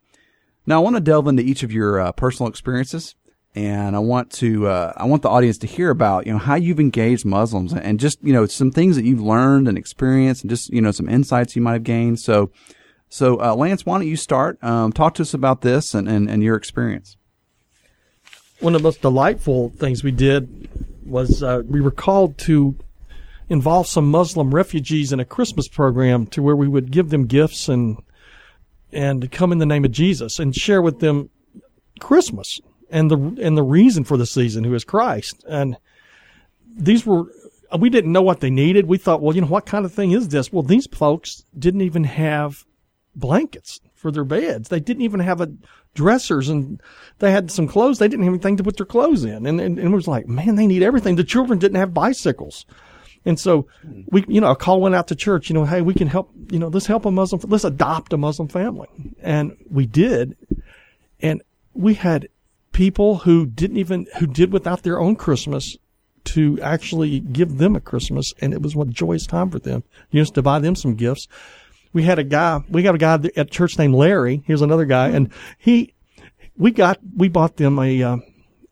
Now, 0.67 0.77
I 0.77 0.85
want 0.85 0.95
to 0.95 1.01
delve 1.01 1.27
into 1.27 1.43
each 1.43 1.65
of 1.65 1.73
your 1.73 2.01
uh, 2.01 2.13
personal 2.13 2.49
experiences, 2.49 3.17
and 3.57 3.97
I 3.97 3.99
want 3.99 4.31
to 4.35 4.69
uh, 4.69 4.93
I 4.97 5.05
want 5.07 5.23
the 5.23 5.29
audience 5.29 5.59
to 5.59 5.67
hear 5.67 5.91
about 5.91 6.27
you 6.27 6.33
know 6.33 6.39
how 6.39 6.55
you've 6.55 6.79
engaged 6.79 7.25
Muslims 7.25 7.73
and 7.73 7.99
just 7.99 8.23
you 8.23 8.33
know 8.33 8.47
some 8.47 8.71
things 8.71 8.95
that 8.95 9.05
you've 9.05 9.21
learned 9.21 9.69
and 9.69 9.77
experienced, 9.77 10.45
and 10.45 10.51
just 10.51 10.71
you 10.71 10.81
know 10.81 10.93
some 10.93 11.09
insights 11.09 11.57
you 11.57 11.63
might 11.63 11.73
have 11.73 11.83
gained. 11.83 12.21
So, 12.21 12.53
so 13.09 13.41
uh, 13.41 13.55
Lance, 13.57 13.85
why 13.85 13.99
don't 13.99 14.07
you 14.07 14.17
start? 14.17 14.63
Um, 14.63 14.93
talk 14.93 15.15
to 15.15 15.23
us 15.23 15.35
about 15.35 15.63
this 15.63 15.93
and, 15.93 16.09
and, 16.09 16.31
and 16.31 16.41
your 16.41 16.55
experience. 16.55 17.17
One 18.61 18.75
of 18.75 18.83
the 18.83 18.87
most 18.87 19.03
delightful 19.03 19.71
things 19.71 20.05
we 20.05 20.13
did 20.13 20.69
was 21.05 21.43
uh, 21.43 21.63
we 21.67 21.81
were 21.81 21.91
called 21.91 22.39
to 22.39 22.77
involve 23.49 23.87
some 23.87 24.11
Muslim 24.11 24.55
refugees 24.55 25.13
in 25.13 25.21
a 25.21 25.25
Christmas 25.25 25.69
program 25.69 26.27
to 26.29 26.43
where 26.43 26.57
we 26.57 26.69
would 26.69 26.91
give 26.91 27.11
them 27.11 27.27
gifts 27.27 27.69
and 27.69 27.99
and 28.93 29.31
come 29.33 29.51
in 29.51 29.59
the 29.59 29.67
name 29.67 29.85
of 29.85 29.91
Jesus 29.91 30.39
and 30.39 30.55
share 30.55 30.81
with 30.81 31.01
them 31.01 31.29
Christmas 32.01 32.61
and 32.91 33.11
the 33.11 33.17
and 33.43 33.57
the 33.57 33.63
reason 33.63 34.05
for 34.05 34.17
the 34.17 34.27
season, 34.27 34.65
who 34.65 34.75
is 34.75 34.85
Christ. 34.85 35.45
And 35.49 35.77
these 36.77 37.05
were 37.05 37.25
we 37.77 37.91
didn't 37.91 38.13
know 38.13 38.23
what 38.23 38.41
they 38.41 38.51
needed. 38.51 38.87
We 38.87 38.99
thought, 38.99 39.21
well, 39.21 39.35
you 39.35 39.41
know, 39.41 39.49
what 39.49 39.67
kind 39.67 39.85
of 39.85 39.93
thing 39.93 40.13
is 40.13 40.29
this? 40.29 40.53
Well, 40.53 40.63
these 40.63 40.87
folks 40.87 41.45
didn't 41.59 41.81
even 41.81 42.05
have 42.05 42.65
blankets 43.17 43.81
for 44.05 44.11
their 44.11 44.23
beds. 44.23 44.69
They 44.69 44.81
didn't 44.81 45.03
even 45.03 45.21
have 45.21 45.41
a 45.41 45.51
dressers 45.95 46.51
and 46.51 46.79
they 47.21 47.33
had 47.33 47.51
some 47.51 47.67
clothes. 47.67 47.99
They 47.99 48.07
didn't 48.07 48.25
have 48.25 48.35
anything 48.35 48.59
to 48.59 48.63
put 48.63 48.77
their 48.77 48.85
clothes 48.85 49.25
in. 49.25 49.47
And, 49.47 49.59
and, 49.59 49.79
and 49.79 49.95
it 49.95 49.97
was 49.97 50.07
like, 50.07 50.29
man, 50.29 50.57
they 50.57 50.67
need 50.67 50.83
everything. 50.83 51.17
The 51.17 51.25
children 51.25 51.59
didn't 51.59 51.79
have 51.79 51.95
bicycles. 51.95 52.67
And 53.25 53.41
so 53.41 53.67
we, 54.11 54.23
you 54.29 54.43
know, 54.43 54.51
a 54.51 54.57
call 54.57 54.83
went 54.83 54.95
out 54.95 55.09
to 55.09 55.15
church, 55.15 55.49
you 55.49 55.55
know, 55.55 55.65
hey, 55.65 55.81
we 55.81 55.95
can 55.95 56.07
help, 56.07 56.31
you 56.51 56.59
know, 56.59 56.69
let's 56.69 56.85
help 56.85 57.07
a 57.07 57.11
Muslim, 57.11 57.41
let's 57.47 57.65
adopt 57.65 58.13
a 58.13 58.19
Muslim 58.19 58.49
family. 58.49 58.89
And 59.23 59.57
we 59.71 59.87
did. 59.87 60.37
And 61.21 61.41
we 61.73 61.95
had 61.95 62.29
people 62.73 63.17
who 63.17 63.47
didn't 63.47 63.79
even, 63.79 64.07
who 64.19 64.27
did 64.27 64.53
without 64.53 64.83
their 64.83 65.01
own 65.01 65.17
Christmas 65.17 65.79
to 66.25 66.61
actually 66.61 67.21
give 67.21 67.57
them 67.57 67.75
a 67.75 67.81
Christmas. 67.81 68.35
And 68.43 68.53
it 68.53 68.61
was 68.61 68.77
a 68.77 68.85
joyous 68.85 69.27
time 69.27 69.49
for 69.49 69.59
them, 69.59 69.83
you 70.11 70.21
know, 70.21 70.27
to 70.27 70.43
buy 70.43 70.59
them 70.59 70.75
some 70.75 70.95
gifts. 70.95 71.27
We 71.95 72.03
had 72.03 72.19
a 72.19 72.25
guy, 72.25 72.63
we 72.69 72.83
got 72.83 72.95
a 72.95 72.99
guy 72.99 73.19
at 73.37 73.51
church 73.51 73.79
named 73.79 73.95
Larry. 73.95 74.43
Here's 74.45 74.61
another 74.61 74.85
guy. 74.85 75.09
And 75.09 75.31
he, 75.57 75.95
we 76.57 76.71
got, 76.71 76.99
we 77.17 77.29
bought 77.29 77.57
them 77.57 77.79
a, 77.79 78.03
uh, 78.03 78.17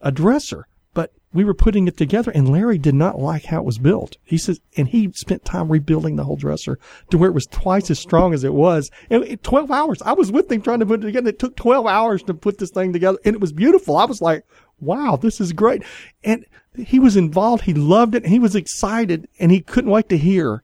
a 0.02 0.12
dresser 0.12 0.66
but 0.94 1.12
we 1.32 1.44
were 1.44 1.54
putting 1.54 1.88
it 1.88 1.96
together 1.96 2.30
and 2.30 2.50
Larry 2.50 2.78
did 2.78 2.94
not 2.94 3.18
like 3.18 3.46
how 3.46 3.58
it 3.58 3.64
was 3.64 3.78
built. 3.78 4.18
He 4.22 4.36
says, 4.36 4.60
and 4.76 4.88
he 4.88 5.10
spent 5.12 5.44
time 5.44 5.70
rebuilding 5.70 6.16
the 6.16 6.24
whole 6.24 6.36
dresser 6.36 6.78
to 7.10 7.18
where 7.18 7.30
it 7.30 7.34
was 7.34 7.46
twice 7.46 7.90
as 7.90 7.98
strong 7.98 8.34
as 8.34 8.44
it 8.44 8.52
was. 8.52 8.90
And 9.08 9.24
it, 9.24 9.42
12 9.42 9.70
hours. 9.70 10.02
I 10.02 10.12
was 10.12 10.30
with 10.30 10.52
him 10.52 10.60
trying 10.60 10.80
to 10.80 10.86
put 10.86 11.00
it 11.00 11.06
together. 11.06 11.30
It 11.30 11.38
took 11.38 11.56
12 11.56 11.86
hours 11.86 12.22
to 12.24 12.34
put 12.34 12.58
this 12.58 12.70
thing 12.70 12.92
together 12.92 13.18
and 13.24 13.34
it 13.34 13.40
was 13.40 13.52
beautiful. 13.52 13.96
I 13.96 14.04
was 14.04 14.20
like, 14.20 14.44
wow, 14.80 15.16
this 15.16 15.40
is 15.40 15.52
great. 15.52 15.82
And 16.22 16.44
he 16.76 16.98
was 16.98 17.16
involved. 17.16 17.64
He 17.64 17.74
loved 17.74 18.14
it. 18.14 18.26
He 18.26 18.38
was 18.38 18.54
excited 18.54 19.28
and 19.38 19.50
he 19.50 19.60
couldn't 19.60 19.90
wait 19.90 20.08
to 20.10 20.18
hear 20.18 20.62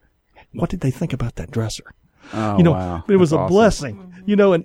what 0.53 0.71
did 0.71 0.81
they 0.81 0.91
think 0.91 1.13
about 1.13 1.37
that 1.37 1.51
dresser. 1.51 1.85
Oh, 2.33 2.59
you 2.59 2.63
know, 2.63 2.73
wow. 2.73 3.05
it 3.09 3.17
was 3.17 3.31
That's 3.31 3.39
a 3.39 3.43
awesome. 3.43 3.55
blessing, 3.55 4.15
you 4.27 4.37
know, 4.37 4.53
and, 4.53 4.65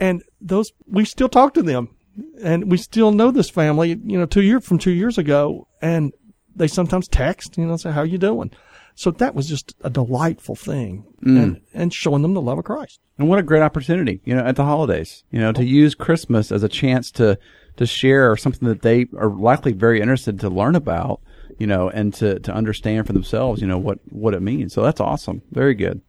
and 0.00 0.22
those, 0.40 0.72
we 0.86 1.04
still 1.04 1.28
talk 1.28 1.54
to 1.54 1.62
them 1.62 1.94
and 2.42 2.70
we 2.70 2.76
still 2.76 3.12
know 3.12 3.30
this 3.30 3.50
family, 3.50 3.90
you 3.90 4.18
know, 4.18 4.26
two 4.26 4.42
year 4.42 4.60
from 4.60 4.78
two 4.78 4.90
years 4.90 5.18
ago, 5.18 5.68
and 5.80 6.12
they 6.54 6.68
sometimes 6.68 7.08
text, 7.08 7.56
you 7.56 7.66
know, 7.66 7.76
say, 7.76 7.92
"How 7.92 8.02
you 8.02 8.18
doing?" 8.18 8.50
So 8.94 9.10
that 9.10 9.34
was 9.34 9.48
just 9.48 9.74
a 9.82 9.90
delightful 9.90 10.54
thing, 10.54 11.04
mm. 11.22 11.42
and 11.42 11.60
and 11.72 11.94
showing 11.94 12.22
them 12.22 12.34
the 12.34 12.42
love 12.42 12.58
of 12.58 12.64
Christ. 12.64 13.00
And 13.18 13.28
what 13.28 13.38
a 13.38 13.42
great 13.42 13.62
opportunity, 13.62 14.20
you 14.24 14.34
know, 14.34 14.44
at 14.44 14.56
the 14.56 14.64
holidays, 14.64 15.24
you 15.30 15.38
know, 15.40 15.52
to 15.52 15.60
oh. 15.60 15.64
use 15.64 15.94
Christmas 15.94 16.50
as 16.50 16.62
a 16.62 16.68
chance 16.68 17.10
to, 17.12 17.38
to 17.76 17.86
share 17.86 18.36
something 18.36 18.68
that 18.68 18.82
they 18.82 19.06
are 19.16 19.30
likely 19.30 19.72
very 19.72 20.00
interested 20.00 20.40
to 20.40 20.48
learn 20.48 20.74
about, 20.74 21.20
you 21.58 21.66
know, 21.66 21.88
and 21.90 22.12
to, 22.14 22.40
to 22.40 22.52
understand 22.52 23.06
for 23.06 23.12
themselves, 23.12 23.60
you 23.60 23.68
know, 23.68 23.78
what, 23.78 23.98
what 24.10 24.34
it 24.34 24.40
means. 24.42 24.72
So 24.72 24.82
that's 24.82 25.00
awesome. 25.00 25.42
Very 25.52 25.74
good. 25.74 26.00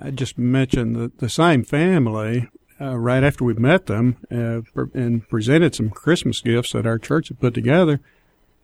I 0.00 0.10
just 0.10 0.38
mentioned 0.38 0.96
the, 0.96 1.12
the 1.18 1.28
same 1.28 1.64
family 1.64 2.48
uh, 2.80 2.96
right 2.96 3.24
after 3.24 3.44
we 3.44 3.54
met 3.54 3.86
them 3.86 4.16
uh, 4.30 4.60
pre- 4.72 5.00
and 5.00 5.28
presented 5.28 5.74
some 5.74 5.90
Christmas 5.90 6.40
gifts 6.40 6.72
that 6.72 6.86
our 6.86 6.98
church 6.98 7.28
had 7.28 7.40
put 7.40 7.54
together, 7.54 8.00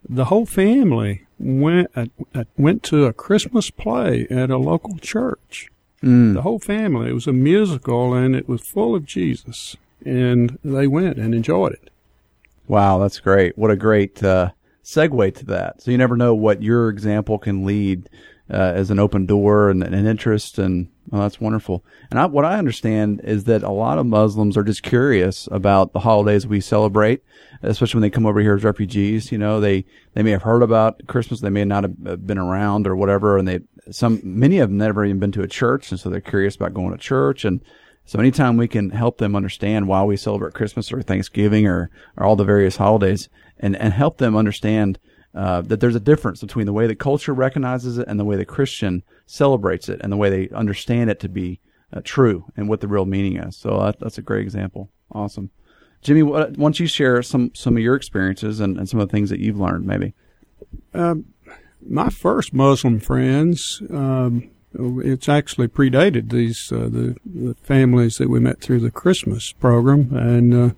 the 0.09 0.27
whole 0.27 0.47
family 0.47 1.27
went 1.39 1.91
uh, 1.97 2.07
uh, 2.35 2.45
went 2.57 2.83
to 2.85 3.07
a 3.07 3.13
Christmas 3.13 3.71
play 3.71 4.27
at 4.31 4.51
a 4.51 4.59
local 4.59 4.99
church. 4.99 5.71
The 6.35 6.43
whole 6.43 6.59
family. 6.59 7.09
It 7.09 7.15
was 7.15 7.27
a 7.27 7.33
musical, 7.33 8.13
and 8.13 8.37
it 8.37 8.47
was 8.47 8.61
full 8.61 8.95
of 8.95 9.07
Jesus, 9.07 9.75
and 10.05 10.59
they 10.63 10.87
went 10.87 11.17
and 11.19 11.35
enjoyed 11.35 11.73
it. 11.73 11.91
Wow, 12.69 12.99
that's 12.99 13.21
great. 13.21 13.57
What 13.57 13.71
a 13.71 13.77
great 13.77 14.23
uh, 14.23 14.51
segue 14.85 15.35
to 15.37 15.47
that. 15.47 15.83
So 15.83 15.91
you 15.91 15.99
never 15.99 16.17
know 16.17 16.35
what 16.35 16.63
your 16.63 16.91
example 16.91 17.39
can 17.39 17.65
lead 17.65 18.11
uh, 18.51 18.73
as 18.75 18.91
an 18.91 18.99
open 18.99 19.25
door 19.25 19.71
and 19.71 19.83
an 19.83 20.07
interest, 20.07 20.59
and 20.59 20.89
well, 21.15 21.23
that's 21.23 21.41
wonderful. 21.41 21.85
And 22.11 22.19
I, 22.19 22.27
what 22.27 22.45
I 22.45 22.59
understand 22.59 23.21
is 23.23 23.45
that 23.45 23.63
a 23.63 23.71
lot 23.71 23.99
of 23.99 24.07
Muslims 24.07 24.57
are 24.57 24.65
just 24.65 24.83
curious 24.83 25.49
about 25.53 25.93
the 25.93 26.01
holidays 26.01 26.45
we 26.45 26.61
celebrate, 26.61 27.23
especially 27.63 27.99
when 27.99 28.03
they 28.03 28.11
come 28.11 28.27
over 28.27 28.41
here 28.41 28.57
as 28.57 28.65
refugees. 28.65 29.31
You 29.31 29.39
know, 29.39 29.61
they 29.61 29.85
they 30.15 30.25
may 30.25 30.33
have 30.33 30.43
heard 30.43 30.65
about 30.65 31.07
Christmas, 31.07 31.39
they 31.39 31.51
may 31.51 31.65
not 31.65 31.85
have 31.85 31.95
uh, 32.05 32.17
been 32.17 32.37
around 32.37 32.89
or 32.89 32.97
whatever, 32.97 33.39
and 33.39 33.47
they 33.47 33.61
some 33.93 34.21
many 34.25 34.59
of 34.59 34.71
them 34.71 34.79
never 34.79 35.05
even 35.05 35.21
been 35.21 35.31
to 35.31 35.43
a 35.43 35.47
church, 35.47 35.93
and 35.93 36.01
so 36.01 36.11
they're 36.11 36.21
curious 36.21 36.57
about 36.57 36.75
going 36.75 36.91
to 36.91 36.99
church 36.99 37.45
and. 37.45 37.61
So 38.07 38.19
anytime 38.19 38.59
we 38.59 38.69
can 38.69 38.91
help 38.91 39.17
them 39.17 39.35
understand 39.35 39.89
why 39.89 40.03
we 40.05 40.19
celebrate 40.19 40.53
Christmas 40.53 40.93
or 40.93 41.01
Thanksgiving 41.01 41.67
or, 41.67 41.89
or 42.19 42.27
all 42.27 42.37
the 42.37 42.45
various 42.45 42.77
holidays 42.77 43.31
and, 43.59 43.75
and 43.77 43.95
help 43.95 44.19
them 44.19 44.37
understand 44.37 44.99
uh, 45.35 45.61
that 45.63 45.81
there's 45.81 45.97
a 45.97 46.01
difference 46.01 46.41
between 46.41 46.67
the 46.67 46.73
way 46.73 46.87
the 46.87 46.95
culture 46.95 47.35
recognizes 47.35 47.99
it 47.99 48.07
and 48.09 48.21
the 48.21 48.25
way 48.25 48.37
the 48.37 48.45
Christian 48.45 49.03
celebrates 49.27 49.89
it 49.89 50.01
and 50.03 50.13
the 50.13 50.17
way 50.17 50.31
they 50.31 50.55
understand 50.55 51.11
it 51.11 51.21
to 51.21 51.29
be 51.29 51.61
uh, 51.93 52.01
true 52.05 52.45
and 52.57 52.69
what 52.69 52.81
the 52.81 52.89
real 52.89 53.05
meaning 53.05 53.37
is. 53.37 53.57
So 53.57 53.81
that, 53.81 53.99
that's 54.01 54.19
a 54.19 54.23
great 54.23 54.43
example. 54.43 54.91
Awesome. 55.11 55.51
Jimmy, 56.03 56.23
why 56.23 56.51
don't 56.51 56.79
you 56.79 56.87
share 56.87 57.23
some, 57.23 57.51
some 57.55 57.77
of 57.77 57.83
your 57.83 57.95
experiences 57.95 58.61
and, 58.61 58.77
and 58.77 58.89
some 58.89 59.01
of 59.01 59.09
the 59.09 59.13
things 59.13 59.31
that 59.31 59.41
you've 59.41 59.59
learned 59.59 59.87
maybe? 59.87 60.15
my 61.87 62.09
first 62.09 62.55
Muslim 62.55 63.01
friends, 63.01 63.83
um, 63.91 64.51
it's 64.75 65.29
actually 65.29 65.69
predated 65.69 66.31
these 66.31 66.73
uh, 66.73 66.89
the, 66.89 67.17
the 67.25 67.55
families 67.63 68.17
that 68.17 68.29
we 68.29 68.41
met 68.41 68.61
through 68.61 68.81
the 68.81 68.91
Christmas 68.91 69.53
program, 69.53 70.15
and 70.17 70.55
uh, 70.55 70.71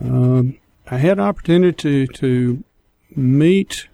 um, 0.00 0.58
I 0.90 0.98
had 0.98 1.18
an 1.18 1.24
opportunity 1.24 2.06
to, 2.06 2.06
to 2.06 2.64
meet 3.16 3.88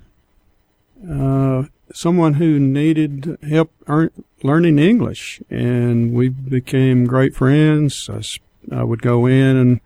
uh, 1.09 1.65
someone 1.93 2.35
who 2.35 2.59
needed 2.59 3.39
help 3.49 3.73
earn, 3.87 4.11
learning 4.43 4.79
English, 4.79 5.41
and 5.51 6.13
we 6.13 6.29
became 6.29 7.07
great 7.07 7.35
friends. 7.35 8.09
I 8.71 8.85
would 8.85 9.03
go 9.03 9.27
in 9.27 9.57
and 9.57 9.81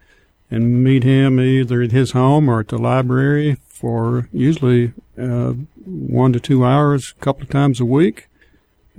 and 0.51 0.85
meet 0.85 1.03
him 1.03 1.41
either 1.41 1.81
at 1.81 1.93
his 1.93 2.11
home 2.13 2.47
or 2.47 2.61
at 2.61 2.69
the 2.69 2.77
library 2.77 3.57
for 3.67 4.29
usually 4.35 4.93
uh, 5.19 5.55
one 5.85 6.35
to 6.35 6.41
two 6.41 6.63
hours, 6.63 7.15
a 7.17 7.25
couple 7.25 7.45
of 7.45 7.49
times 7.49 7.81
a 7.81 7.87
week. 7.87 8.29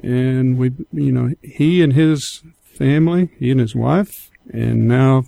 And 0.02 0.58
we, 0.58 0.72
you 0.92 1.12
know, 1.12 1.36
he 1.44 1.84
and 1.84 1.94
his 1.94 2.42
family, 2.64 3.30
he 3.38 3.52
and 3.52 3.60
his 3.60 3.76
wife, 3.76 4.32
and 4.52 4.88
now 4.88 5.26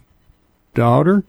daughter, 0.74 1.24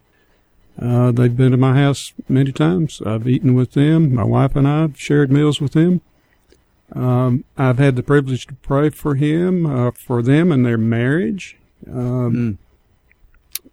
uh, 0.80 1.11
they've 1.11 1.37
been 1.37 1.52
to 1.52 1.56
my 1.56 1.75
house 1.75 2.12
many 2.28 2.52
times. 2.52 3.00
I've 3.04 3.26
eaten 3.26 3.54
with 3.54 3.73
them. 3.73 4.14
My 4.14 4.25
wife 4.25 4.56
and 4.56 4.68
I 4.68 4.83
have 4.83 4.99
shared 4.99 5.33
meals 5.33 5.61
with 5.61 5.73
them. 5.73 6.02
Um, 6.92 7.45
I've 7.56 7.78
had 7.78 7.97
the 7.97 8.02
privilege 8.02 8.47
to 8.47 8.54
pray 8.54 8.90
for 8.90 9.14
him, 9.14 9.66
uh, 9.66 9.90
for 9.92 10.23
them 10.23 10.52
and 10.52 10.64
their 10.64 10.78
marriage. 10.78 11.56
Um, 11.90 12.59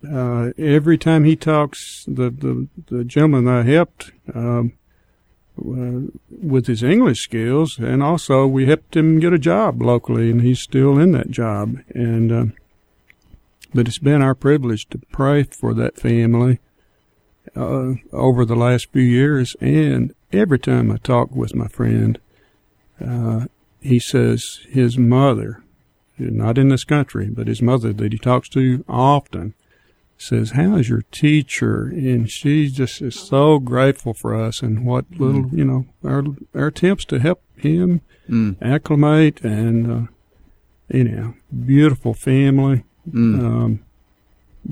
uh, 0.10 0.52
every 0.58 0.98
time 0.98 1.24
he 1.24 1.36
talks, 1.36 2.06
the, 2.08 2.30
the, 2.30 2.68
the 2.88 3.04
gentleman 3.04 3.48
I 3.48 3.64
helped, 3.64 4.12
um, 4.34 4.74
uh, 5.58 6.12
with 6.30 6.66
his 6.68 6.82
English 6.82 7.22
skills, 7.22 7.78
and 7.78 8.02
also 8.02 8.48
we 8.48 8.66
helped 8.66 8.96
him 8.96 9.20
get 9.20 9.34
a 9.34 9.40
job 9.40 9.82
locally, 9.82 10.32
and 10.32 10.42
he's 10.42 10.60
still 10.60 10.98
in 10.98 11.12
that 11.12 11.30
job. 11.30 11.78
And 11.94 12.32
uh, 12.32 12.46
but 13.74 13.88
it's 13.88 14.00
been 14.00 14.22
our 14.22 14.36
privilege 14.36 14.88
to 14.90 14.98
pray 15.12 15.44
for 15.44 15.74
that 15.76 16.00
family 16.00 16.60
uh, 17.56 17.94
over 18.12 18.46
the 18.46 18.56
last 18.56 18.92
few 18.92 19.02
years. 19.04 19.56
And 19.62 20.14
every 20.32 20.60
time 20.60 20.92
I 20.92 20.98
talk 20.98 21.32
with 21.36 21.56
my 21.56 21.68
friend, 21.68 22.20
uh, 23.06 23.46
he 23.82 24.00
says 24.00 24.60
his 24.70 24.98
mother, 24.98 25.64
not 26.18 26.58
in 26.58 26.70
this 26.70 26.84
country, 26.84 27.28
but 27.30 27.48
his 27.48 27.62
mother 27.62 27.92
that 27.94 28.12
he 28.14 28.18
talks 28.18 28.48
to 28.50 28.84
often, 28.88 29.54
says, 30.18 30.52
"How's 30.52 30.88
your 30.88 31.04
teacher?" 31.12 31.86
And 31.86 32.30
she 32.30 32.70
just 32.70 33.02
is 33.02 33.16
so 33.20 33.60
grateful 33.60 34.14
for 34.14 34.34
us 34.34 34.62
and 34.62 34.86
what 34.86 35.06
little 35.18 35.50
you 35.52 35.66
know 35.66 35.86
our 36.04 36.24
our 36.56 36.68
attempts 36.68 37.04
to 37.06 37.20
help 37.20 37.42
him 37.58 38.02
acclimate 38.62 39.42
and 39.44 39.92
uh, 39.92 40.08
you 40.94 41.04
know 41.04 41.34
beautiful 41.66 42.14
family, 42.14 42.84
um, 43.14 43.80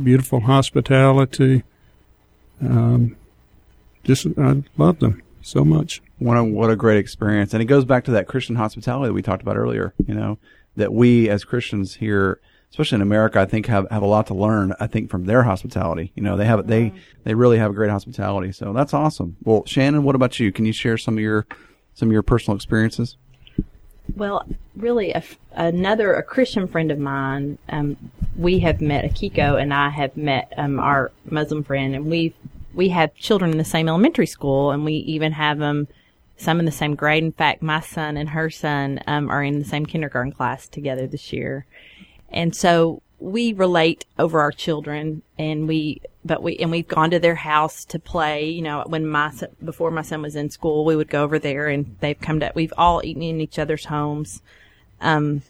beautiful 0.04 0.42
hospitality. 0.42 1.64
Um, 2.62 3.15
just 4.03 4.27
I 4.38 4.63
love 4.77 5.00
them 5.00 5.22
so 5.41 5.65
much. 5.65 6.01
What 6.20 6.38
a, 6.38 6.44
what 6.44 6.70
a 6.70 6.75
great 6.75 6.98
experience. 6.98 7.53
And 7.53 7.62
it 7.62 7.65
goes 7.65 7.86
back 7.86 8.03
to 8.06 8.12
that 8.12 8.27
Christian 8.27 8.56
hospitality 8.56 9.08
that 9.08 9.13
we 9.13 9.22
talked 9.22 9.41
about 9.41 9.58
earlier, 9.58 9.94
you 10.06 10.13
know, 10.13 10.38
that 10.75 10.94
we 10.94 11.30
as 11.30 11.44
Christians 11.44 11.96
here, 11.96 12.39
especially 12.70 12.98
in 12.98 13.01
America, 13.01 13.39
I 13.39 13.46
think 13.46 13.65
have, 13.65 13.89
have 13.89 14.03
a 14.03 14.08
lot 14.08 14.27
to 14.27 14.34
learn, 14.34 14.74
I 14.80 14.88
think, 14.88 15.10
from 15.10 15.25
their 15.25 15.44
hospitality. 15.44 16.12
You 16.15 16.24
know, 16.24 16.38
they 16.38 16.46
have, 16.46 16.68
they, 16.68 16.94
they 17.24 17.34
really 17.34 17.58
have 17.58 17.72
a 17.72 17.74
great 17.74 17.89
hospitality. 17.89 18.51
So 18.51 18.72
that's 18.72 18.94
awesome. 18.94 19.38
Well, 19.44 19.65
Shannon, 19.65 20.03
what 20.03 20.15
about 20.15 20.39
you? 20.39 20.51
Can 20.51 20.65
you 20.65 20.74
share 20.74 20.98
some 20.98 21.15
of 21.15 21.22
your, 21.22 21.48
some 21.96 22.10
of 22.10 22.13
your 22.13 22.24
personal 22.24 22.56
experiences? 22.56 23.18
Well, 24.15 24.46
really, 24.75 25.12
a 25.12 25.18
f 25.18 25.38
another 25.53 26.13
a 26.15 26.24
Christian 26.24 26.68
friend 26.68 26.91
of 26.91 27.00
mine. 27.00 27.58
Um, 27.70 27.98
we 28.36 28.60
have 28.60 28.82
met 28.82 29.06
Akiko, 29.06 29.62
and 29.62 29.74
I 29.74 29.89
have 29.89 30.18
met 30.18 30.51
um, 30.58 30.80
our 30.80 31.12
Muslim 31.25 31.63
friend, 31.63 31.96
and 31.96 32.08
we 32.08 32.34
we 32.74 32.90
have 32.90 33.13
children 33.16 33.51
in 33.51 33.58
the 33.58 33.63
same 33.63 33.88
elementary 33.88 34.28
school, 34.28 34.72
and 34.72 34.86
we 34.86 34.94
even 34.94 35.32
have 35.34 35.60
them 35.60 35.88
some 36.38 36.60
in 36.60 36.66
the 36.66 36.72
same 36.72 36.96
grade. 36.96 37.24
In 37.24 37.32
fact, 37.32 37.62
my 37.62 37.80
son 37.80 38.18
and 38.18 38.30
her 38.30 38.50
son 38.50 39.00
um, 39.08 39.30
are 39.30 39.44
in 39.44 39.60
the 39.60 39.66
same 39.66 39.86
kindergarten 39.86 40.32
class 40.32 40.68
together 40.68 41.08
this 41.08 41.32
year, 41.32 41.66
and 42.30 42.56
so 42.56 43.01
we 43.20 43.54
relate 43.54 44.06
over 44.18 44.40
our 44.40 44.51
children, 44.51 45.22
and 45.38 45.68
we 45.68 46.01
but 46.25 46.42
we 46.42 46.58
and 46.58 46.72
we've 46.72 46.88
gone 46.88 47.12
to 47.12 47.20
their 47.20 47.36
house 47.36 47.86
to 47.86 48.00
play. 48.00 48.50
You 48.50 48.63
know, 48.63 48.84
when 48.88 49.08
my 49.08 49.32
son, 49.32 49.50
before 49.63 49.92
my 49.92 50.01
son 50.01 50.22
was 50.22 50.36
in 50.36 50.50
school, 50.50 50.84
we 50.86 50.96
would 50.96 51.10
go 51.10 51.24
over 51.24 51.40
there, 51.40 51.68
and 51.68 51.96
they've 52.00 52.20
come 52.20 52.40
to. 52.40 52.51
We've 52.56 52.74
all 52.78 53.01
eaten 53.04 53.22
in 53.22 53.40
each 53.40 53.60
other's 53.60 53.86
homes, 53.86 54.42
um, 55.00 55.44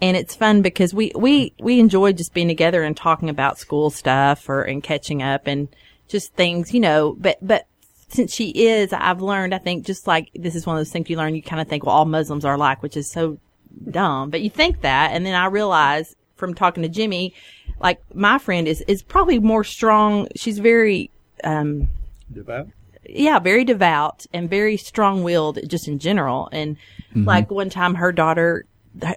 and 0.00 0.16
it's 0.16 0.34
fun 0.34 0.60
because 0.60 0.92
we 0.92 1.12
we 1.14 1.54
we 1.58 1.80
enjoy 1.80 2.12
just 2.12 2.34
being 2.34 2.48
together 2.48 2.82
and 2.82 2.96
talking 2.96 3.30
about 3.30 3.58
school 3.58 3.90
stuff 3.90 4.48
or 4.48 4.62
and 4.62 4.82
catching 4.82 5.22
up 5.22 5.46
and 5.46 5.68
just 6.08 6.34
things, 6.34 6.72
you 6.74 6.80
know. 6.80 7.16
But 7.18 7.38
but 7.40 7.66
since 8.08 8.32
she 8.32 8.50
is, 8.50 8.92
I've 8.92 9.22
learned. 9.22 9.54
I 9.54 9.58
think 9.58 9.86
just 9.86 10.06
like 10.06 10.30
this 10.34 10.54
is 10.54 10.66
one 10.66 10.76
of 10.76 10.80
those 10.80 10.90
things 10.90 11.08
you 11.10 11.16
learn. 11.16 11.34
You 11.34 11.42
kind 11.42 11.60
of 11.60 11.68
think, 11.68 11.84
well, 11.84 11.94
all 11.94 12.04
Muslims 12.04 12.44
are 12.44 12.54
alike, 12.54 12.82
which 12.82 12.96
is 12.96 13.10
so 13.10 13.38
dumb. 13.90 14.30
But 14.30 14.42
you 14.42 14.50
think 14.50 14.82
that, 14.82 15.10
and 15.12 15.24
then 15.26 15.34
I 15.34 15.46
realize 15.46 16.14
from 16.36 16.54
talking 16.54 16.82
to 16.82 16.88
Jimmy, 16.88 17.34
like 17.80 18.00
my 18.14 18.38
friend 18.38 18.66
is 18.68 18.80
is 18.82 19.02
probably 19.02 19.38
more 19.38 19.64
strong. 19.64 20.28
She's 20.36 20.58
very 20.58 21.10
um 21.42 21.88
Devout. 22.32 22.68
yeah, 23.08 23.38
very 23.38 23.64
devout 23.64 24.26
and 24.32 24.48
very 24.48 24.76
strong 24.76 25.22
willed 25.22 25.58
just 25.68 25.88
in 25.88 25.98
general. 25.98 26.48
And 26.52 26.76
like 27.14 27.50
one 27.50 27.70
time 27.70 27.94
her 27.94 28.10
daughter, 28.10 28.64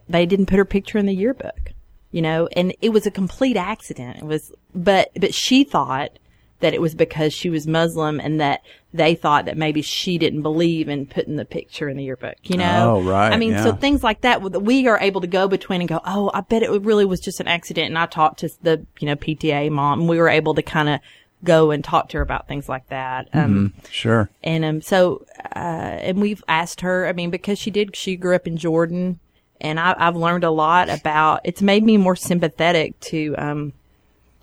they 0.08 0.26
didn't 0.28 0.46
put 0.48 0.58
her 0.58 0.66
picture 0.66 1.00
in 1.00 1.08
the 1.08 1.16
yearbook, 1.16 1.72
you 2.12 2.22
know, 2.22 2.48
and 2.56 2.76
it 2.82 2.90
was 2.90 3.08
a 3.08 3.12
complete 3.12 3.58
accident. 3.58 4.18
It 4.18 4.26
was, 4.26 4.52
but, 4.76 5.10
but 5.16 5.34
she 5.34 5.64
thought 5.64 6.20
that 6.60 6.74
it 6.74 6.82
was 6.82 6.96
because 6.96 7.34
she 7.34 7.50
was 7.50 7.68
Muslim 7.68 8.20
and 8.20 8.42
that 8.42 8.62
they 8.94 9.14
thought 9.14 9.46
that 9.46 9.58
maybe 9.58 9.82
she 9.82 10.18
didn't 10.18 10.42
believe 10.42 10.90
in 10.90 11.06
putting 11.06 11.36
the 11.36 11.46
picture 11.46 11.88
in 11.88 11.98
the 11.98 12.04
yearbook, 12.04 12.36
you 12.44 12.58
know? 12.58 12.96
Oh, 12.96 13.02
right, 13.04 13.32
I 13.32 13.38
mean, 13.38 13.56
so 13.60 13.74
things 13.74 14.04
like 14.04 14.22
that, 14.22 14.42
we 14.42 14.88
are 14.88 15.00
able 15.00 15.22
to 15.22 15.28
go 15.28 15.48
between 15.48 15.82
and 15.82 15.88
go, 15.88 16.02
oh, 16.06 16.32
I 16.34 16.42
bet 16.42 16.64
it 16.64 16.72
really 16.82 17.06
was 17.06 17.20
just 17.20 17.40
an 17.40 17.48
accident. 17.48 17.88
And 17.88 17.98
I 17.98 18.08
talked 18.08 18.40
to 18.40 18.50
the, 18.64 18.86
you 19.00 19.06
know, 19.06 19.16
PTA 19.16 19.70
mom 19.72 20.02
and 20.02 20.10
we 20.10 20.18
were 20.18 20.30
able 20.30 20.56
to 20.56 20.64
kind 20.64 20.90
of 20.90 21.00
go 21.44 21.70
and 21.70 21.84
talk 21.84 22.10
to 22.10 22.18
her 22.18 22.24
about 22.24 22.48
things 22.48 22.68
like 22.68 22.88
that. 22.90 23.30
Um, 23.34 23.74
Sure. 23.92 24.30
and 24.44 24.66
um, 24.66 24.82
so, 24.82 25.26
uh, 25.56 25.60
and 25.60 26.20
we've 26.20 26.44
asked 26.48 26.82
her. 26.82 27.08
I 27.08 27.14
mean, 27.14 27.30
because 27.30 27.60
she 27.60 27.70
did, 27.70 27.96
she 27.96 28.16
grew 28.16 28.36
up 28.36 28.48
in 28.48 28.58
Jordan, 28.58 29.20
and 29.62 29.80
I, 29.80 29.94
I've 29.98 30.16
learned 30.16 30.44
a 30.44 30.50
lot 30.50 30.90
about. 30.90 31.42
It's 31.44 31.62
made 31.62 31.84
me 31.84 31.98
more 31.98 32.16
sympathetic 32.16 33.00
to 33.02 33.36
um, 33.38 33.74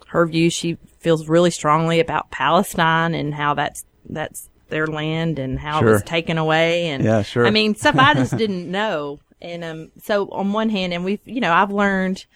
her 0.08 0.26
view. 0.26 0.50
She 0.50 0.78
feels 1.04 1.28
really 1.28 1.50
strongly 1.50 2.00
about 2.00 2.30
Palestine 2.30 3.14
and 3.14 3.32
how 3.34 3.54
that's 3.54 3.84
that's 4.08 4.48
their 4.70 4.86
land 4.86 5.38
and 5.38 5.58
how 5.58 5.80
it 5.80 5.84
was 5.84 6.02
taken 6.02 6.38
away. 6.38 6.88
And 6.88 7.04
Yeah, 7.04 7.22
sure. 7.22 7.46
I 7.46 7.50
mean, 7.50 7.76
stuff 7.76 7.96
I 7.96 8.14
just 8.14 8.36
didn't 8.36 8.70
know. 8.70 9.20
And 9.40 9.62
um, 9.62 9.92
so 10.02 10.28
on 10.30 10.52
one 10.52 10.70
hand, 10.70 10.92
and 10.94 11.04
we've, 11.04 11.20
you 11.24 11.40
know, 11.40 11.52
I've 11.52 11.70
learned. 11.70 12.26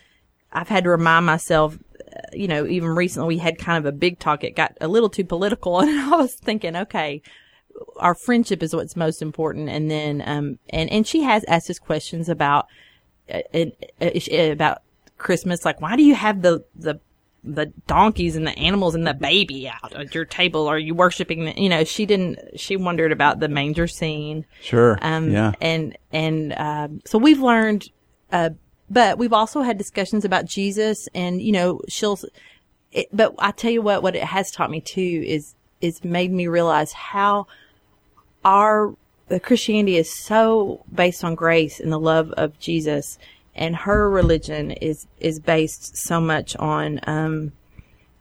I've 0.51 0.69
had 0.69 0.85
to 0.85 0.91
remind 0.91 1.27
myself 1.27 1.77
you 2.33 2.49
know, 2.49 2.67
even 2.67 2.89
recently 2.91 3.29
we 3.29 3.39
had 3.39 3.59
kind 3.59 3.79
of 3.79 3.87
a 3.87 3.97
big 3.97 4.19
talk. 4.19 4.45
It 4.45 4.57
got 4.57 4.77
a 4.81 4.89
little 4.89 5.09
too 5.09 5.25
political 5.25 5.81
and 5.81 5.91
I 5.91 6.17
was 6.17 6.35
thinking, 6.35 6.77
okay, 6.77 7.23
our 7.97 8.15
friendship 8.15 8.63
is 8.63 8.75
what's 8.75 8.97
most 8.97 9.23
important. 9.23 9.69
And 9.69 9.91
then, 9.91 10.23
um, 10.27 10.59
and, 10.71 10.91
and 10.91 11.07
she 11.07 11.23
has 11.23 11.45
asked 11.45 11.71
us 11.71 11.79
questions 11.79 12.29
about, 12.29 12.67
uh, 13.33 13.41
uh, 13.55 14.37
about 14.37 14.83
Christmas. 15.17 15.65
Like, 15.65 15.81
why 15.81 15.97
do 15.97 16.03
you 16.03 16.15
have 16.15 16.43
the, 16.43 16.65
the, 16.75 17.01
the 17.55 17.67
donkeys 17.87 18.37
and 18.37 18.47
the 18.47 18.59
animals 18.59 18.95
and 18.95 19.07
the 19.07 19.15
baby 19.15 19.69
out 19.69 19.95
at 19.95 20.15
your 20.15 20.25
table? 20.25 20.67
Are 20.69 20.79
you 20.79 20.95
worshiping 20.95 21.47
the, 21.47 21.61
you 21.61 21.69
know, 21.69 21.85
she 21.85 22.07
didn't, 22.07 22.39
she 22.59 22.77
wondered 22.77 23.13
about 23.13 23.41
the 23.41 23.49
manger 23.49 23.87
scene. 23.87 24.47
Sure. 24.61 24.99
Um, 25.03 25.31
yeah. 25.31 25.53
and, 25.61 25.97
and, 26.13 26.53
um, 26.55 27.01
so 27.05 27.19
we've 27.19 27.41
learned, 27.41 27.91
uh, 28.33 28.51
but 28.91 29.19
we've 29.19 29.33
also 29.33 29.63
had 29.63 29.79
discussions 29.79 30.25
about 30.25 30.45
Jesus 30.45 31.09
and, 31.15 31.41
you 31.43 31.53
know, 31.53 31.81
she'll, 31.89 32.19
it, 32.93 33.09
but 33.13 33.35
I 33.39 33.51
tell 33.51 33.71
you 33.71 33.83
what, 33.83 34.03
what 34.03 34.17
it 34.17 34.25
has 34.25 34.51
taught 34.51 34.71
me 34.71 34.81
too 34.81 35.25
is, 35.27 35.55
is 35.81 36.03
made 36.05 36.33
me 36.33 36.47
realize 36.47 36.93
how 36.93 37.47
our 38.45 38.95
the 39.29 39.39
Christianity 39.39 39.97
is 39.97 40.13
so 40.13 40.85
based 40.93 41.23
on 41.23 41.35
grace 41.35 41.81
and 41.81 41.93
the 41.93 42.01
love 42.01 42.33
of 42.33 42.59
Jesus, 42.59 43.19
and 43.59 43.77
her 43.77 44.09
religion 44.09 44.71
is 44.71 45.07
is 45.21 45.39
based 45.41 45.97
so 45.97 46.21
much 46.21 46.57
on 46.57 47.01
um, 47.07 47.53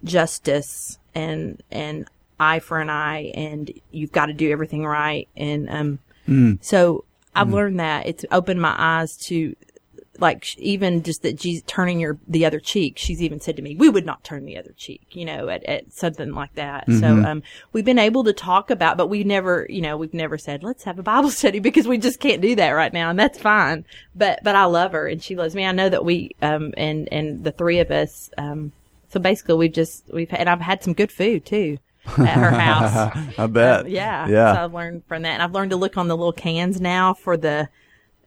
justice 0.03 0.97
and 1.15 1.61
and 1.71 2.07
eye 2.39 2.59
for 2.59 2.79
an 2.79 2.89
eye, 2.89 3.31
and 3.33 3.71
you've 3.91 4.11
got 4.11 4.27
to 4.27 4.33
do 4.33 4.51
everything 4.51 4.85
right. 4.85 5.27
And 5.35 5.69
um, 5.69 5.99
Mm. 6.27 6.57
so 6.61 7.05
I've 7.33 7.53
learned 7.53 7.79
that 7.79 8.05
it's 8.05 8.25
opened 8.31 8.61
my 8.61 8.75
eyes 8.77 9.15
to 9.27 9.55
like 10.19 10.57
even 10.57 11.03
just 11.03 11.21
that 11.23 11.35
Jesus 11.35 11.63
turning 11.67 11.99
your 11.99 12.17
the 12.27 12.45
other 12.45 12.59
cheek. 12.59 12.97
She's 12.97 13.21
even 13.21 13.39
said 13.39 13.55
to 13.57 13.61
me, 13.61 13.75
"We 13.75 13.89
would 13.89 14.05
not 14.05 14.23
turn 14.23 14.45
the 14.45 14.57
other 14.57 14.73
cheek," 14.77 15.01
you 15.11 15.25
know, 15.25 15.49
at, 15.49 15.63
at 15.65 15.93
something 15.93 16.33
like 16.33 16.53
that. 16.55 16.85
So 16.91 17.07
um, 17.07 17.43
we've 17.73 17.85
been 17.85 17.99
able 17.99 18.23
to 18.25 18.33
talk 18.33 18.69
about, 18.69 18.97
but 18.97 19.07
we 19.07 19.23
never, 19.23 19.65
you 19.69 19.81
know, 19.81 19.97
we've 19.97 20.13
never 20.13 20.37
said, 20.37 20.63
"Let's 20.63 20.83
have 20.83 20.99
a 20.99 21.03
Bible 21.03 21.29
study," 21.31 21.59
because 21.59 21.87
we 21.87 21.97
just 21.97 22.19
can't 22.19 22.41
do 22.41 22.55
that 22.55 22.71
right 22.71 22.93
now, 22.93 23.09
and 23.09 23.19
that's 23.19 23.39
fine. 23.39 23.85
But 24.15 24.39
but 24.43 24.55
I 24.55 24.65
love 24.65 24.91
her, 24.93 25.07
and 25.07 25.21
she 25.21 25.35
loves 25.35 25.55
me. 25.55 25.65
I 25.65 25.71
know 25.71 25.89
that 25.89 26.05
we 26.05 26.35
um 26.41 26.73
and 26.77 27.07
and 27.11 27.43
the 27.43 27.51
three 27.51 27.79
of 27.79 27.91
us 27.91 28.29
um. 28.37 28.71
So 29.09 29.21
basically, 29.21 29.55
we've 29.55 29.73
just 29.73 30.03
we've 30.11 30.27
and 30.33 30.49
I've 30.49 30.59
had 30.59 30.83
some 30.83 30.93
good 30.93 31.11
food 31.11 31.45
too 31.45 31.77
at 32.17 32.37
her 32.37 32.51
house. 32.51 33.15
I 33.37 33.47
bet. 33.47 33.81
Um, 33.81 33.87
yeah. 33.87 34.27
Yeah. 34.27 34.53
So 34.53 34.65
I've 34.65 34.73
learned 34.73 35.03
from 35.07 35.23
that. 35.23 35.33
And 35.33 35.43
I've 35.43 35.53
learned 35.53 35.71
to 35.71 35.77
look 35.77 35.97
on 35.97 36.07
the 36.07 36.17
little 36.17 36.33
cans 36.33 36.79
now 36.79 37.13
for 37.13 37.37
the, 37.37 37.69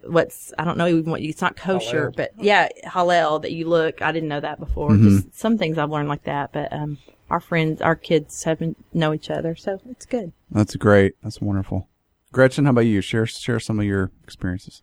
what's, 0.05 0.53
I 0.59 0.65
don't 0.65 0.79
know 0.79 0.87
even 0.87 1.11
what 1.11 1.23
you, 1.23 1.31
it's 1.31 1.43
not 1.43 1.57
kosher, 1.57 2.13
but 2.17 2.33
yeah, 2.39 2.69
halal 2.85 3.43
that 3.43 3.53
you 3.53 3.69
look. 3.69 4.03
I 4.03 4.13
didn't 4.13 4.29
know 4.29 4.41
that 4.41 4.59
before. 4.59 4.91
Mm-hmm. 4.91 5.17
Just 5.17 5.39
some 5.39 5.59
things 5.59 5.79
I've 5.79 5.91
learned 5.91 6.09
like 6.09 6.25
that. 6.25 6.53
But, 6.53 6.73
um, 6.73 6.99
our 7.31 7.41
friends, 7.41 7.81
our 7.81 7.95
kids 7.95 8.43
haven't 8.43 8.77
know 8.93 9.15
each 9.15 9.31
other. 9.31 9.55
So 9.55 9.81
it's 9.89 10.05
good. 10.05 10.33
That's 10.51 10.75
great. 10.77 11.15
That's 11.23 11.41
wonderful. 11.41 11.89
Gretchen, 12.33 12.65
how 12.65 12.73
about 12.73 12.83
you? 12.83 13.01
Share 13.01 13.27
share 13.27 13.61
some 13.61 13.79
of 13.79 13.85
your 13.85 14.11
experiences. 14.25 14.83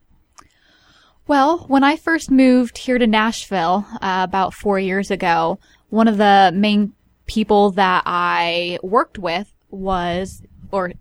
Well, 1.26 1.66
when 1.68 1.84
I 1.84 1.96
first 1.96 2.30
moved 2.30 2.78
here 2.78 2.98
to 2.98 3.06
Nashville 3.06 3.86
uh, 4.00 4.26
about 4.26 4.54
four 4.54 4.78
years 4.78 5.10
ago, 5.10 5.58
one 5.90 6.08
of 6.08 6.16
the 6.16 6.50
main 6.54 6.94
people 7.26 7.70
that 7.72 8.02
I 8.06 8.78
worked 8.82 9.18
with 9.18 9.52
was, 9.70 10.42
or 10.70 10.92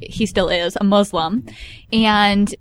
he 0.00 0.26
still 0.26 0.48
is, 0.48 0.76
a 0.80 0.84
Muslim. 0.84 1.46
And 1.92 2.52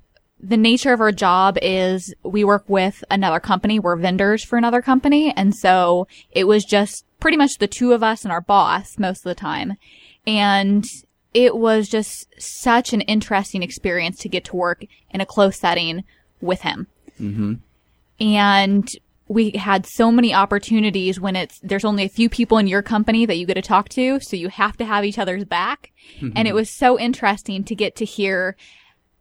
the 0.47 0.57
nature 0.57 0.93
of 0.93 1.01
our 1.01 1.11
job 1.11 1.57
is 1.61 2.13
we 2.23 2.43
work 2.43 2.65
with 2.67 3.03
another 3.09 3.39
company. 3.39 3.79
We're 3.79 3.95
vendors 3.95 4.43
for 4.43 4.57
another 4.57 4.81
company. 4.81 5.33
And 5.35 5.55
so 5.55 6.07
it 6.31 6.45
was 6.45 6.63
just 6.63 7.03
pretty 7.19 7.35
much 7.35 7.57
the 7.57 7.67
two 7.67 7.93
of 7.93 8.03
us 8.03 8.23
and 8.23 8.31
our 8.31 8.41
boss 8.41 8.99
most 8.99 9.19
of 9.19 9.29
the 9.29 9.35
time. 9.35 9.77
And 10.27 10.85
it 11.33 11.57
was 11.57 11.89
just 11.89 12.27
such 12.37 12.93
an 12.93 13.01
interesting 13.01 13.63
experience 13.63 14.19
to 14.19 14.29
get 14.29 14.45
to 14.45 14.55
work 14.55 14.85
in 15.09 15.19
a 15.19 15.25
close 15.25 15.57
setting 15.57 16.03
with 16.41 16.61
him. 16.61 16.87
Mm-hmm. 17.19 17.53
And 18.19 18.87
we 19.27 19.51
had 19.51 19.87
so 19.87 20.11
many 20.11 20.31
opportunities 20.31 21.19
when 21.19 21.35
it's 21.35 21.59
there's 21.63 21.83
only 21.83 22.03
a 22.03 22.09
few 22.09 22.29
people 22.29 22.59
in 22.59 22.67
your 22.67 22.83
company 22.83 23.25
that 23.25 23.37
you 23.37 23.47
get 23.47 23.55
to 23.55 23.61
talk 23.63 23.89
to, 23.89 24.19
so 24.19 24.35
you 24.35 24.49
have 24.49 24.77
to 24.77 24.85
have 24.85 25.03
each 25.03 25.17
other's 25.17 25.43
back. 25.43 25.91
And 26.21 26.37
it 26.37 26.51
mm-hmm. 26.51 26.55
was 26.55 26.69
so 26.69 26.99
interesting 26.99 27.63
to 27.63 27.73
get 27.73 27.95
to 27.95 28.05
hear 28.05 28.55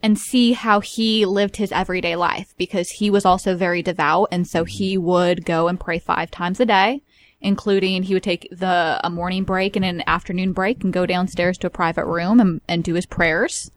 and 0.05 0.19
see 0.19 0.53
how 0.53 0.81
he 0.81 1.25
lived 1.25 1.57
his 1.57 1.73
everyday 1.73 2.15
life 2.15 2.55
because 2.59 2.91
he 2.91 3.09
was 3.09 3.25
also 3.25 3.57
very 3.57 3.83
devout 3.83 4.29
and 4.31 4.47
so 4.47 4.65
he 4.65 4.97
mm-hmm. 4.97 5.07
would 5.07 5.45
go 5.47 5.67
and 5.67 5.81
pray 5.81 5.99
5 5.99 6.31
times 6.31 6.61
a 6.61 6.67
day 6.67 7.03
including 7.41 8.03
he 8.03 8.15
would 8.15 8.23
take 8.23 8.49
the 8.51 8.99
a 9.05 9.11
morning 9.11 9.45
break 9.45 9.77
and 9.77 9.85
an 9.85 10.03
afternoon 10.07 10.53
break 10.53 10.83
and 10.83 10.93
go 10.93 11.07
downstairs 11.07 11.59
to 11.59 11.67
a 11.67 11.71
private 11.71 12.07
room 12.07 12.41
and, 12.41 12.61
and 12.67 12.83
do 12.83 12.95
his 12.95 13.07
prayers. 13.07 13.71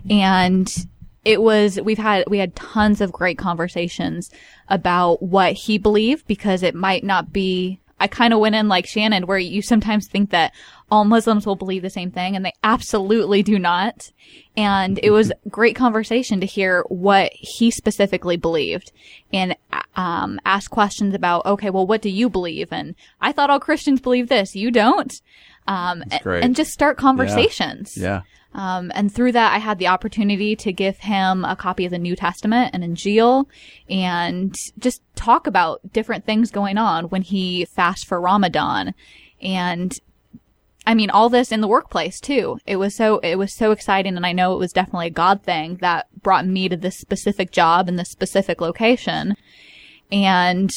Mm-hmm. 0.00 0.12
And 0.12 0.86
it 1.24 1.40
was 1.40 1.80
we've 1.80 1.98
had 1.98 2.24
we 2.28 2.38
had 2.38 2.56
tons 2.56 3.00
of 3.00 3.12
great 3.12 3.38
conversations 3.38 4.30
about 4.68 5.22
what 5.22 5.52
he 5.52 5.78
believed 5.78 6.26
because 6.26 6.64
it 6.64 6.74
might 6.74 7.04
not 7.04 7.32
be 7.32 7.78
I 8.02 8.08
kind 8.08 8.34
of 8.34 8.40
went 8.40 8.56
in 8.56 8.66
like 8.66 8.84
Shannon 8.88 9.28
where 9.28 9.38
you 9.38 9.62
sometimes 9.62 10.08
think 10.08 10.30
that 10.30 10.52
all 10.90 11.04
Muslims 11.04 11.46
will 11.46 11.54
believe 11.54 11.82
the 11.82 11.88
same 11.88 12.10
thing 12.10 12.34
and 12.34 12.44
they 12.44 12.52
absolutely 12.64 13.44
do 13.44 13.60
not. 13.60 14.10
And 14.56 14.98
it 15.04 15.12
was 15.12 15.32
great 15.48 15.76
conversation 15.76 16.40
to 16.40 16.46
hear 16.46 16.82
what 16.88 17.30
he 17.32 17.70
specifically 17.70 18.36
believed 18.36 18.90
and 19.32 19.54
um 19.94 20.40
ask 20.44 20.68
questions 20.68 21.14
about 21.14 21.46
okay, 21.46 21.70
well 21.70 21.86
what 21.86 22.02
do 22.02 22.10
you 22.10 22.28
believe? 22.28 22.72
And 22.72 22.96
I 23.20 23.30
thought 23.30 23.50
all 23.50 23.60
Christians 23.60 24.00
believe 24.00 24.28
this. 24.28 24.56
You 24.56 24.72
don't. 24.72 25.12
Um 25.66 26.04
and 26.44 26.56
just 26.56 26.72
start 26.72 26.96
conversations. 26.98 27.96
Yeah. 27.96 28.22
Um, 28.54 28.92
and 28.94 29.12
through 29.12 29.32
that, 29.32 29.54
I 29.54 29.58
had 29.58 29.78
the 29.78 29.88
opportunity 29.88 30.54
to 30.56 30.72
give 30.72 30.98
him 30.98 31.44
a 31.44 31.56
copy 31.56 31.84
of 31.84 31.90
the 31.90 31.98
New 31.98 32.14
Testament 32.14 32.70
and 32.74 32.84
Injil 32.84 33.46
and 33.88 34.54
just 34.78 35.02
talk 35.14 35.46
about 35.46 35.80
different 35.92 36.26
things 36.26 36.50
going 36.50 36.76
on 36.76 37.06
when 37.06 37.22
he 37.22 37.64
fasts 37.64 38.04
for 38.04 38.20
Ramadan. 38.20 38.94
And 39.40 39.98
I 40.86 40.94
mean, 40.94 41.10
all 41.10 41.28
this 41.28 41.52
in 41.52 41.60
the 41.60 41.68
workplace 41.68 42.20
too. 42.20 42.58
It 42.66 42.76
was 42.76 42.94
so, 42.94 43.18
it 43.20 43.36
was 43.36 43.54
so 43.54 43.70
exciting. 43.70 44.16
And 44.16 44.26
I 44.26 44.32
know 44.32 44.52
it 44.52 44.58
was 44.58 44.72
definitely 44.72 45.06
a 45.06 45.10
God 45.10 45.42
thing 45.42 45.76
that 45.76 46.08
brought 46.22 46.46
me 46.46 46.68
to 46.68 46.76
this 46.76 46.98
specific 46.98 47.52
job 47.52 47.88
in 47.88 47.96
this 47.96 48.10
specific 48.10 48.60
location 48.60 49.36
and 50.10 50.70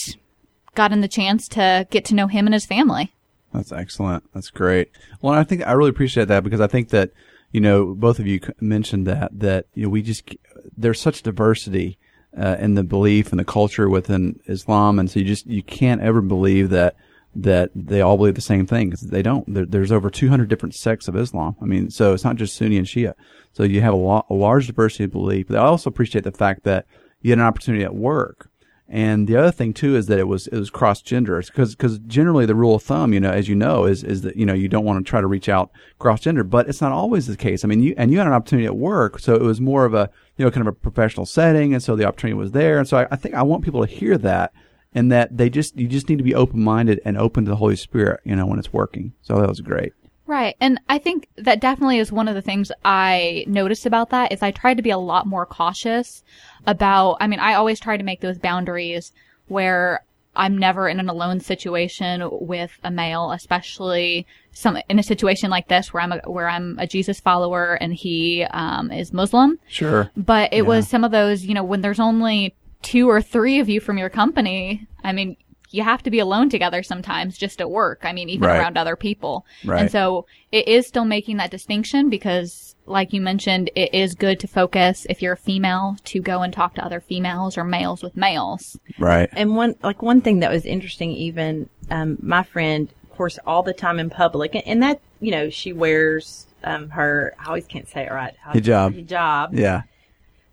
got 0.76 0.86
gotten 0.86 1.02
the 1.02 1.08
chance 1.08 1.48
to 1.50 1.88
get 1.90 2.06
to 2.06 2.16
know 2.16 2.28
him 2.28 2.48
and 2.48 2.54
his 2.54 2.66
family. 2.66 3.14
That's 3.56 3.72
excellent. 3.72 4.24
That's 4.34 4.50
great. 4.50 4.92
Well, 5.22 5.34
I 5.34 5.44
think 5.44 5.66
I 5.66 5.74
really 5.74 5.90
appreciate 5.90 6.28
that 6.28 6.44
because 6.44 6.62
I 6.62 6.68
think 6.68 6.90
that 6.90 7.12
you 7.52 7.62
know 7.62 7.94
both 7.96 8.20
of 8.20 8.28
you 8.28 8.40
mentioned 8.60 9.08
that 9.08 9.40
that 9.40 9.68
you 9.74 9.84
know 9.84 9.90
we 9.90 10.02
just 10.02 10.36
there's 10.78 11.00
such 11.00 11.24
diversity 11.24 11.98
uh, 12.38 12.58
in 12.60 12.76
the 12.76 12.84
belief 12.84 13.32
and 13.32 13.40
the 13.40 13.46
culture 13.46 13.90
within 13.90 14.40
Islam, 14.48 15.00
and 15.00 15.10
so 15.10 15.20
you 15.20 15.26
just 15.26 15.46
you 15.48 15.64
can't 15.64 16.02
ever 16.02 16.22
believe 16.22 16.70
that 16.70 16.96
that 17.36 17.70
they 17.76 18.02
all 18.02 18.18
believe 18.18 18.36
the 18.36 18.42
same 18.42 18.66
thing 18.66 18.90
because 18.90 19.02
they 19.02 19.22
don't. 19.22 19.54
There, 19.54 19.66
there's 19.66 19.92
over 19.92 20.10
200 20.10 20.48
different 20.48 20.74
sects 20.74 21.08
of 21.08 21.16
Islam. 21.16 21.56
I 21.62 21.66
mean, 21.66 21.90
so 21.90 22.14
it's 22.14 22.24
not 22.24 22.38
just 22.38 22.56
Sunni 22.56 22.78
and 22.78 22.88
Shia. 22.88 23.14
So 23.52 23.64
you 23.64 23.82
have 23.82 23.94
a, 23.94 23.98
lot, 23.98 24.26
a 24.30 24.34
large 24.34 24.68
diversity 24.68 25.06
of 25.06 25.12
belief. 25.12 25.48
But 25.48 25.58
I 25.58 25.66
also 25.66 25.90
appreciate 25.90 26.24
the 26.24 26.32
fact 26.32 26.64
that 26.64 26.86
you 27.22 27.32
had 27.32 27.40
an 27.40 27.46
opportunity 27.46 27.84
at 27.84 27.94
work 27.94 28.50
and 28.88 29.28
the 29.28 29.36
other 29.36 29.52
thing 29.52 29.74
too 29.74 29.96
is 29.96 30.06
that 30.08 30.20
it 30.20 30.28
was 30.28 30.48
it 30.48 30.58
was 30.58 30.70
cross 30.70 31.02
gender 31.02 31.42
because 31.42 31.76
because 31.76 31.98
generally 32.00 32.46
the 32.46 32.54
rule 32.54 32.76
of 32.76 32.84
thumb, 32.84 33.14
you 33.14 33.20
know, 33.20 33.32
as 33.32 33.50
you 33.50 33.56
know, 33.56 33.86
is 33.86 34.04
is 34.04 34.22
that 34.22 34.36
you 34.36 34.46
know 34.46 34.54
you 34.54 34.68
don't 34.68 34.86
want 34.86 35.04
to 35.04 35.10
try 35.10 35.22
to 35.22 35.28
reach 35.28 35.50
out 35.50 35.72
cross 35.98 36.22
gender, 36.22 36.44
but 36.44 36.70
it's 36.70 36.82
not 36.82 36.92
always 36.92 37.26
the 37.26 37.36
case. 37.36 37.64
I 37.64 37.68
mean, 37.68 37.82
you 37.82 37.96
and 37.98 38.12
you 38.12 38.20
had 38.20 38.28
an 38.28 38.34
opportunity 38.34 38.68
at 38.68 38.78
work, 38.78 39.20
so 39.20 39.34
it 39.34 39.42
was 39.42 39.60
more 39.60 39.86
of 39.86 39.96
a 39.96 40.10
you 40.38 40.46
know 40.46 40.52
kind 40.52 40.68
of 40.68 40.74
a 40.74 40.78
professional 40.78 41.26
setting, 41.26 41.74
and 41.74 41.82
so 41.82 41.96
the 41.96 42.06
opportunity 42.06 42.38
was 42.38 42.52
there, 42.52 42.78
and 42.78 42.88
so 42.88 42.98
I, 42.98 43.08
I 43.10 43.16
think 43.16 43.34
I 43.34 43.42
want 43.42 43.64
people 43.64 43.86
to 43.86 43.92
hear 43.92 44.18
that 44.20 44.54
and 44.94 45.12
that 45.12 45.36
they 45.36 45.50
just 45.50 45.76
you 45.78 45.88
just 45.88 46.08
need 46.08 46.20
to 46.20 46.24
be 46.24 46.36
open 46.36 46.64
minded 46.64 47.02
and 47.06 47.18
open 47.18 47.46
to 47.46 47.50
the 47.50 47.58
Holy 47.58 47.76
Spirit, 47.76 48.22
you 48.24 48.36
know, 48.36 48.46
when 48.46 48.60
it's 48.60 48.72
working. 48.72 49.14
So 49.22 49.40
that 49.40 49.50
was 49.50 49.62
great. 49.62 49.94
Right. 50.28 50.56
And 50.60 50.80
I 50.90 50.98
think 50.98 51.30
that 51.38 51.62
definitely 51.62 52.00
is 52.00 52.12
one 52.12 52.28
of 52.28 52.36
the 52.36 52.42
things 52.42 52.72
I 52.84 53.46
noticed 53.48 53.86
about 53.86 54.10
that 54.10 54.32
is 54.32 54.42
I 54.42 54.52
tried 54.52 54.78
to 54.78 54.84
be 54.84 54.90
a 54.90 54.98
lot 54.98 55.28
more 55.28 55.46
cautious 55.46 56.24
about, 56.66 57.18
I 57.20 57.28
mean, 57.28 57.40
I 57.40 57.54
always 57.54 57.80
try 57.80 57.96
to 57.96 58.04
make 58.04 58.22
those 58.22 58.40
boundaries 58.40 59.12
where 59.48 60.04
I'm 60.36 60.58
never 60.58 60.90
in 60.90 61.00
an 61.00 61.10
alone 61.10 61.40
situation 61.40 62.28
with 62.32 62.72
a 62.84 62.92
male, 62.92 63.32
especially 63.32 64.26
some 64.52 64.78
in 64.90 65.00
a 65.00 65.04
situation 65.04 65.50
like 65.50 65.68
this 65.68 65.94
where 65.94 66.04
I'm 66.04 66.12
a, 66.12 66.18
where 66.26 66.50
I'm 66.50 66.78
a 66.80 66.88
Jesus 66.88 67.20
follower 67.20 67.76
and 67.76 67.94
he 67.94 68.44
um, 68.44 68.92
is 68.92 69.14
Muslim. 69.14 69.60
Sure. 69.68 70.12
But 70.18 70.54
it 70.54 70.64
was 70.64 70.88
some 70.88 71.04
of 71.04 71.12
those, 71.12 71.46
you 71.46 71.54
know, 71.54 71.64
when 71.64 71.82
there's 71.82 72.00
only 72.00 72.56
two 72.82 73.10
or 73.10 73.22
three 73.22 73.60
of 73.60 73.70
you 73.70 73.80
from 73.80 73.98
your 73.98 74.10
company. 74.10 74.88
I 75.04 75.12
mean, 75.12 75.38
you 75.76 75.84
have 75.84 76.02
to 76.04 76.10
be 76.10 76.20
alone 76.20 76.50
together 76.50 76.82
sometimes 76.82 77.38
just 77.38 77.60
at 77.60 77.70
work. 77.70 78.00
I 78.04 78.14
mean, 78.14 78.30
even 78.30 78.48
Right. 78.48 78.60
around 78.60 78.78
other 78.78 78.96
people. 78.96 79.46
Right. 79.66 79.82
And 79.82 79.92
so 79.92 80.26
it 80.52 80.68
is 80.68 80.88
still 80.88 81.04
making 81.06 81.38
that 81.38 81.52
distinction 81.52 82.10
because, 82.10 82.76
like 82.86 83.12
you 83.12 83.20
mentioned, 83.20 83.70
it 83.76 83.94
is 83.94 84.16
good 84.16 84.40
to 84.40 84.48
focus 84.48 85.06
if 85.10 85.22
you're 85.22 85.34
a 85.34 85.38
female 85.38 85.98
to 86.06 86.22
go 86.22 86.42
and 86.44 86.54
talk 86.54 86.76
to 86.76 86.86
other 86.86 87.02
females 87.02 87.58
or 87.58 87.64
males 87.66 88.02
with 88.02 88.16
males. 88.16 88.80
Right. 88.98 89.30
And 89.34 89.56
one, 89.58 89.76
like 89.84 90.02
one 90.02 90.22
thing 90.22 90.40
that 90.40 90.52
was 90.52 90.66
interesting 90.66 91.12
even 91.12 91.70
um, 91.92 92.18
my 92.22 92.44
friend, 92.44 92.88
of 93.04 93.18
course, 93.18 93.38
all 93.46 93.64
the 93.64 93.74
time 93.74 94.00
in 94.00 94.10
public, 94.10 94.56
and, 94.56 94.66
and 94.66 94.84
that 94.84 95.02
you 95.20 95.32
know 95.32 95.50
she 95.50 95.74
wears 95.74 96.48
um, 96.64 96.90
her. 96.92 97.34
I 97.40 97.48
always 97.48 97.66
can't 97.66 97.88
say 97.90 98.06
it 98.06 98.12
right. 98.12 98.34
Hijab. 98.48 99.06
Hijab. 99.08 99.50
Yeah. 99.60 99.82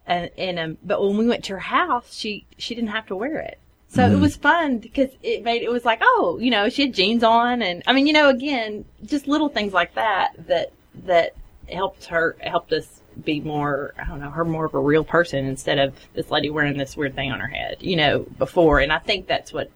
And, 0.07 0.31
and 0.37 0.59
um, 0.59 0.79
but 0.85 1.01
when 1.01 1.17
we 1.17 1.29
went 1.29 1.45
to 1.45 1.53
her 1.53 1.61
house, 1.61 2.13
she 2.15 2.45
she 2.59 2.75
didn't 2.75 2.91
have 2.91 3.07
to 3.07 3.17
wear 3.17 3.39
it. 3.39 3.59
So 3.95 4.03
Mm-hmm. 4.03 4.15
it 4.15 4.21
was 4.21 4.37
fun 4.37 4.79
because 4.79 5.11
it 5.23 5.43
made 5.45 5.63
it 5.63 5.71
was 5.71 5.85
like 5.85 5.99
oh 6.03 6.39
you 6.41 6.51
know 6.51 6.69
she 6.71 6.83
had 6.83 6.95
jeans 6.95 7.23
on 7.23 7.61
and 7.61 7.83
I 7.87 7.93
mean 7.93 8.07
you 8.07 8.13
know 8.15 8.31
again 8.31 8.85
just 9.05 9.29
little 9.29 9.49
things 9.51 9.73
like 9.75 9.95
that 9.97 10.33
that 10.47 10.73
that 11.05 11.35
helped 11.69 12.07
her 12.07 12.37
helped 12.41 12.73
us 12.73 13.03
be 13.23 13.41
more 13.41 13.93
I 13.99 14.05
don't 14.05 14.21
know 14.21 14.31
her 14.31 14.45
more 14.47 14.65
of 14.65 14.73
a 14.75 14.81
real 14.81 15.05
person 15.05 15.45
instead 15.45 15.79
of 15.79 15.95
this 16.15 16.31
lady 16.31 16.49
wearing 16.49 16.79
this 16.79 16.97
weird 16.97 17.15
thing 17.15 17.31
on 17.33 17.41
her 17.41 17.49
head 17.49 17.77
you 17.81 17.97
know 17.97 18.21
before 18.39 18.81
and 18.81 18.91
I 18.91 18.99
think 18.99 19.27
that's 19.27 19.53
what 19.53 19.71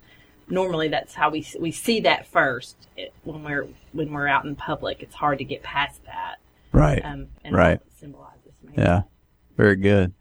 normally 0.48 0.88
that's 0.88 1.12
how 1.14 1.28
we 1.28 1.46
we 1.60 1.70
see 1.70 2.00
that 2.00 2.26
first 2.26 2.76
it, 2.96 3.12
when 3.24 3.42
we're 3.44 3.66
when 3.92 4.12
we're 4.12 4.28
out 4.28 4.46
in 4.46 4.56
public 4.56 5.02
it's 5.02 5.14
hard 5.14 5.36
to 5.38 5.44
get 5.44 5.62
past 5.62 6.02
that 6.06 6.36
Right. 6.72 7.04
um 7.04 7.26
and 7.44 7.54
Right. 7.54 7.80
symbolizes 8.00 8.52
maybe. 8.62 8.80
Yeah. 8.80 9.02
Very 9.58 9.76
good. 9.76 10.14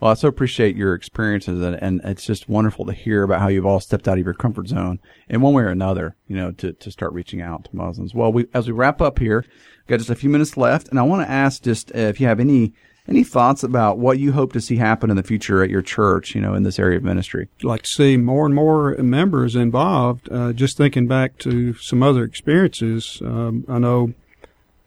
Well, 0.00 0.10
I 0.10 0.14
so 0.14 0.28
appreciate 0.28 0.76
your 0.76 0.94
experiences, 0.94 1.60
and, 1.60 1.76
and 1.76 2.00
it's 2.04 2.24
just 2.24 2.48
wonderful 2.48 2.86
to 2.86 2.92
hear 2.92 3.22
about 3.22 3.40
how 3.40 3.48
you've 3.48 3.66
all 3.66 3.80
stepped 3.80 4.08
out 4.08 4.18
of 4.18 4.24
your 4.24 4.32
comfort 4.32 4.68
zone 4.68 4.98
in 5.28 5.42
one 5.42 5.52
way 5.52 5.62
or 5.62 5.68
another, 5.68 6.16
you 6.26 6.36
know, 6.36 6.52
to, 6.52 6.72
to 6.72 6.90
start 6.90 7.12
reaching 7.12 7.42
out 7.42 7.64
to 7.64 7.76
Muslims. 7.76 8.14
Well, 8.14 8.32
we, 8.32 8.46
as 8.54 8.66
we 8.66 8.72
wrap 8.72 9.02
up 9.02 9.18
here, 9.18 9.44
got 9.88 9.98
just 9.98 10.08
a 10.08 10.14
few 10.14 10.30
minutes 10.30 10.56
left, 10.56 10.88
and 10.88 10.98
I 10.98 11.02
want 11.02 11.26
to 11.26 11.30
ask 11.30 11.62
just 11.62 11.94
uh, 11.94 11.98
if 11.98 12.18
you 12.18 12.26
have 12.26 12.40
any 12.40 12.72
any 13.08 13.24
thoughts 13.24 13.64
about 13.64 13.98
what 13.98 14.20
you 14.20 14.30
hope 14.32 14.52
to 14.52 14.60
see 14.60 14.76
happen 14.76 15.10
in 15.10 15.16
the 15.16 15.22
future 15.22 15.64
at 15.64 15.70
your 15.70 15.82
church, 15.82 16.34
you 16.34 16.40
know, 16.40 16.54
in 16.54 16.62
this 16.62 16.78
area 16.78 16.96
of 16.96 17.02
ministry. 17.02 17.48
I'd 17.58 17.64
like 17.64 17.82
to 17.82 17.90
see 17.90 18.16
more 18.16 18.46
and 18.46 18.54
more 18.54 18.94
members 18.98 19.56
involved. 19.56 20.28
Uh, 20.30 20.52
just 20.52 20.76
thinking 20.76 21.08
back 21.08 21.36
to 21.38 21.74
some 21.74 22.04
other 22.04 22.22
experiences, 22.22 23.20
um, 23.24 23.64
I 23.68 23.78
know 23.78 24.14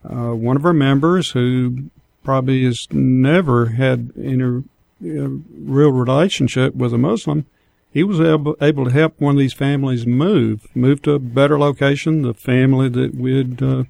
uh, 0.06 0.36
one 0.36 0.56
of 0.56 0.65
our 0.65 0.73
members 0.73 1.32
who 1.32 1.89
probably 2.23 2.63
has 2.63 2.88
never 2.91 3.65
had 3.67 4.13
uh, 4.17 4.62
real 5.04 5.92
relationship 5.92 6.76
with 6.76 6.94
a 6.94 6.98
Muslim. 6.98 7.46
He 7.92 8.04
was 8.04 8.20
able, 8.20 8.56
able 8.60 8.86
to 8.86 8.92
help 8.92 9.20
one 9.20 9.36
of 9.36 9.39
these 9.39 9.54
families 9.54 10.08
move, 10.08 10.68
move 10.74 11.02
to 11.04 11.12
a 11.12 11.20
better 11.20 11.60
location. 11.60 12.24
The 12.24 12.34
family 12.34 12.89
that 12.89 13.13
we'd 13.13 13.62
uh, 13.62 13.84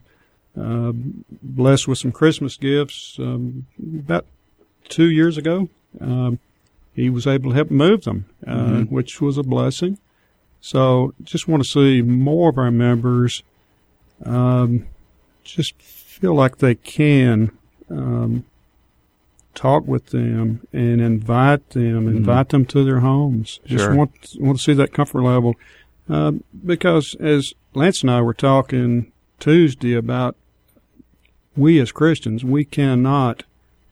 uh, 0.60 0.91
blessed 1.41 1.88
with 1.88 1.99
some 1.99 2.12
Christmas 2.12 2.58
gifts 2.58 3.17
um, 3.19 3.65
about 3.80 4.26
two 4.89 5.10
years 5.10 5.38
ago. 5.38 5.69
Um, 6.02 6.39
he 6.93 7.10
was 7.10 7.26
able 7.26 7.52
to 7.52 7.56
help 7.56 7.71
move 7.71 8.04
them, 8.04 8.26
uh, 8.45 8.82
which 8.82 9.21
was 9.21 9.38
a 9.38 9.43
blessing. 9.43 9.97
So 10.62 11.13
just 11.23 11.47
want 11.47 11.63
to 11.63 11.69
see 11.69 12.02
more 12.02 12.49
of 12.49 12.58
our 12.58 12.71
members 12.71 13.43
um, 14.26 14.88
just 15.43 15.82
feel 15.82 16.34
like 16.36 16.58
they 16.58 16.76
can 16.76 17.52
um, 17.89 18.45
talk 19.53 19.85
with 19.87 20.07
them 20.07 20.65
and 20.73 20.99
invite 21.01 21.69
them, 21.71 22.07
invite 22.07 22.49
them 22.49 22.65
to 22.65 22.83
their 22.83 22.99
homes. 22.99 23.59
Just 23.65 23.85
Sure. 23.85 23.95
want 23.95 24.35
want 24.39 24.57
to 24.57 24.63
see 24.63 24.73
that 24.73 24.93
comfort 24.93 25.21
level 25.21 25.55
uh, 26.09 26.33
because 26.65 27.15
as 27.15 27.53
Lance 27.73 28.01
and 28.01 28.11
I 28.11 28.21
were 28.21 28.33
talking 28.33 29.11
Tuesday 29.39 29.93
about 29.93 30.35
we 31.55 31.79
as 31.79 31.91
Christians, 31.91 32.43
we 32.43 32.65
cannot 32.65 33.43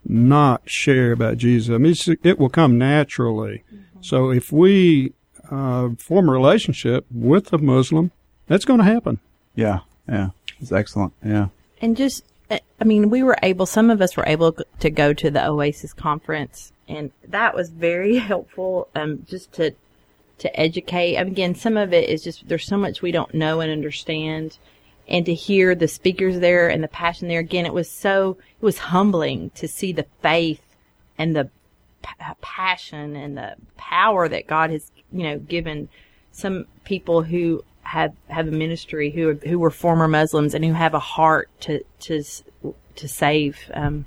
not 0.03 0.67
share 0.69 1.11
about 1.11 1.37
Jesus. 1.37 1.73
I 1.73 1.77
mean, 1.77 1.91
it's, 1.91 2.07
it 2.07 2.39
will 2.39 2.49
come 2.49 2.77
naturally. 2.77 3.63
So 4.01 4.31
if 4.31 4.51
we 4.51 5.13
uh, 5.51 5.89
form 5.99 6.27
a 6.27 6.31
relationship 6.31 7.05
with 7.11 7.53
a 7.53 7.59
Muslim, 7.59 8.11
that's 8.47 8.65
going 8.65 8.79
to 8.79 8.85
happen. 8.85 9.19
Yeah. 9.53 9.79
Yeah. 10.09 10.29
It's 10.59 10.71
excellent. 10.71 11.13
Yeah. 11.23 11.49
and 11.81 11.95
just 11.95 12.23
i 12.51 12.83
mean 12.83 13.09
we 13.09 13.23
were 13.23 13.37
able 13.41 13.65
some 13.65 13.89
of 13.89 14.01
us 14.01 14.17
were 14.17 14.27
able 14.27 14.55
to 14.79 14.89
go 14.89 15.13
to 15.13 15.31
the 15.31 15.45
oasis 15.45 15.93
conference 15.93 16.71
and 16.87 17.11
that 17.27 17.55
was 17.55 17.69
very 17.69 18.17
helpful 18.31 18.87
um 18.95 19.25
just 19.27 19.51
to 19.53 19.73
to 20.41 20.59
educate. 20.59 21.17
Mean, 21.17 21.27
again 21.27 21.55
some 21.55 21.77
of 21.77 21.93
it 21.93 22.09
is 22.09 22.23
just 22.23 22.47
there's 22.47 22.65
so 22.65 22.77
much 22.77 23.01
we 23.01 23.11
don't 23.11 23.33
know 23.33 23.61
and 23.61 23.71
understand 23.71 24.57
and 25.07 25.25
to 25.27 25.33
hear 25.35 25.75
the 25.75 25.87
speakers 25.87 26.39
there 26.39 26.67
and 26.67 26.83
the 26.83 26.87
passion 26.87 27.27
there 27.27 27.39
again 27.39 27.65
it 27.65 27.73
was 27.73 27.89
so 27.89 28.37
it 28.59 28.65
was 28.65 28.79
humbling 28.79 29.51
to 29.51 29.67
see 29.67 29.91
the 29.91 30.07
faith 30.21 30.61
and 31.17 31.35
the 31.35 31.49
pa- 32.01 32.35
passion 32.41 33.15
and 33.15 33.37
the 33.37 33.55
power 33.77 34.27
that 34.27 34.47
God 34.47 34.71
has 34.71 34.91
you 35.11 35.23
know 35.23 35.37
given 35.37 35.89
some 36.31 36.65
people 36.85 37.21
who 37.21 37.63
have 37.91 38.13
have 38.29 38.47
a 38.47 38.51
ministry 38.51 39.11
who 39.11 39.33
who 39.45 39.59
were 39.59 39.69
former 39.69 40.07
Muslims 40.07 40.53
and 40.53 40.63
who 40.63 40.71
have 40.71 40.93
a 40.93 40.99
heart 40.99 41.49
to 41.59 41.83
to 41.99 42.23
to 42.95 43.07
save 43.07 43.69
um, 43.73 44.05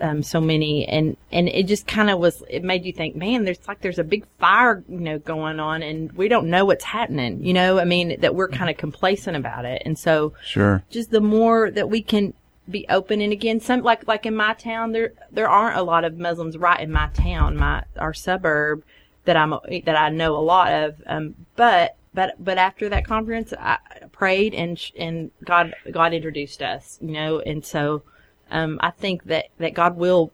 um, 0.00 0.22
so 0.22 0.38
many. 0.38 0.86
And 0.86 1.16
and 1.32 1.48
it 1.48 1.66
just 1.66 1.86
kind 1.86 2.10
of 2.10 2.18
was 2.18 2.42
it 2.50 2.62
made 2.62 2.84
you 2.84 2.92
think 2.92 3.16
man 3.16 3.44
there's 3.44 3.66
like 3.66 3.80
there's 3.80 3.98
a 3.98 4.04
big 4.04 4.26
fire 4.38 4.84
you 4.86 5.00
know 5.00 5.18
going 5.18 5.60
on 5.60 5.82
and 5.82 6.12
we 6.12 6.28
don't 6.28 6.50
know 6.50 6.66
what's 6.66 6.84
happening 6.84 7.42
you 7.42 7.54
know? 7.54 7.78
I 7.78 7.86
mean 7.86 8.20
that 8.20 8.34
we're 8.34 8.48
kind 8.48 8.68
of 8.68 8.76
complacent 8.76 9.34
about 9.34 9.64
it. 9.64 9.80
And 9.86 9.98
so 9.98 10.34
Sure. 10.44 10.82
just 10.90 11.10
the 11.10 11.22
more 11.22 11.70
that 11.70 11.88
we 11.88 12.02
can 12.02 12.34
be 12.68 12.84
open 12.90 13.22
and 13.22 13.32
again 13.32 13.60
some 13.60 13.80
like 13.82 14.06
like 14.06 14.26
in 14.26 14.36
my 14.36 14.52
town 14.52 14.92
there 14.92 15.14
there 15.32 15.48
aren't 15.48 15.78
a 15.78 15.82
lot 15.82 16.04
of 16.04 16.18
Muslims 16.18 16.58
right 16.58 16.80
in 16.80 16.92
my 16.92 17.08
town 17.14 17.56
my 17.56 17.82
our 17.98 18.12
suburb 18.12 18.84
that 19.24 19.38
I'm 19.38 19.54
that 19.86 19.96
I 19.96 20.10
know 20.10 20.36
a 20.36 20.44
lot 20.54 20.70
of. 20.70 21.02
Um 21.06 21.34
but 21.56 21.96
but 22.14 22.34
but 22.38 22.58
after 22.58 22.88
that 22.88 23.04
conference 23.04 23.52
I 23.58 23.78
prayed 24.12 24.54
and 24.54 24.80
and 24.98 25.30
God 25.44 25.74
God 25.90 26.12
introduced 26.12 26.62
us 26.62 26.98
you 27.00 27.12
know 27.12 27.40
and 27.40 27.64
so 27.64 28.02
um 28.50 28.78
I 28.82 28.90
think 28.90 29.24
that 29.24 29.46
that 29.58 29.74
God 29.74 29.96
will 29.96 30.32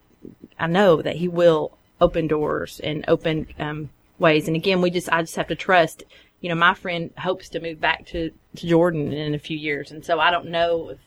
I 0.58 0.66
know 0.66 1.02
that 1.02 1.16
he 1.16 1.28
will 1.28 1.76
open 2.00 2.26
doors 2.26 2.80
and 2.80 3.04
open 3.08 3.48
um, 3.58 3.90
ways. 4.18 4.46
And 4.46 4.56
again, 4.56 4.80
we 4.80 4.90
just 4.90 5.12
I 5.12 5.22
just 5.22 5.36
have 5.36 5.48
to 5.48 5.54
trust. 5.54 6.04
You 6.40 6.50
know, 6.50 6.54
my 6.54 6.74
friend 6.74 7.10
hopes 7.18 7.48
to 7.50 7.60
move 7.60 7.80
back 7.80 8.06
to, 8.06 8.30
to 8.56 8.66
Jordan 8.66 9.12
in 9.12 9.34
a 9.34 9.38
few 9.38 9.56
years, 9.56 9.90
and 9.90 10.04
so 10.04 10.20
I 10.20 10.30
don't 10.30 10.48
know 10.48 10.90
if 10.90 10.98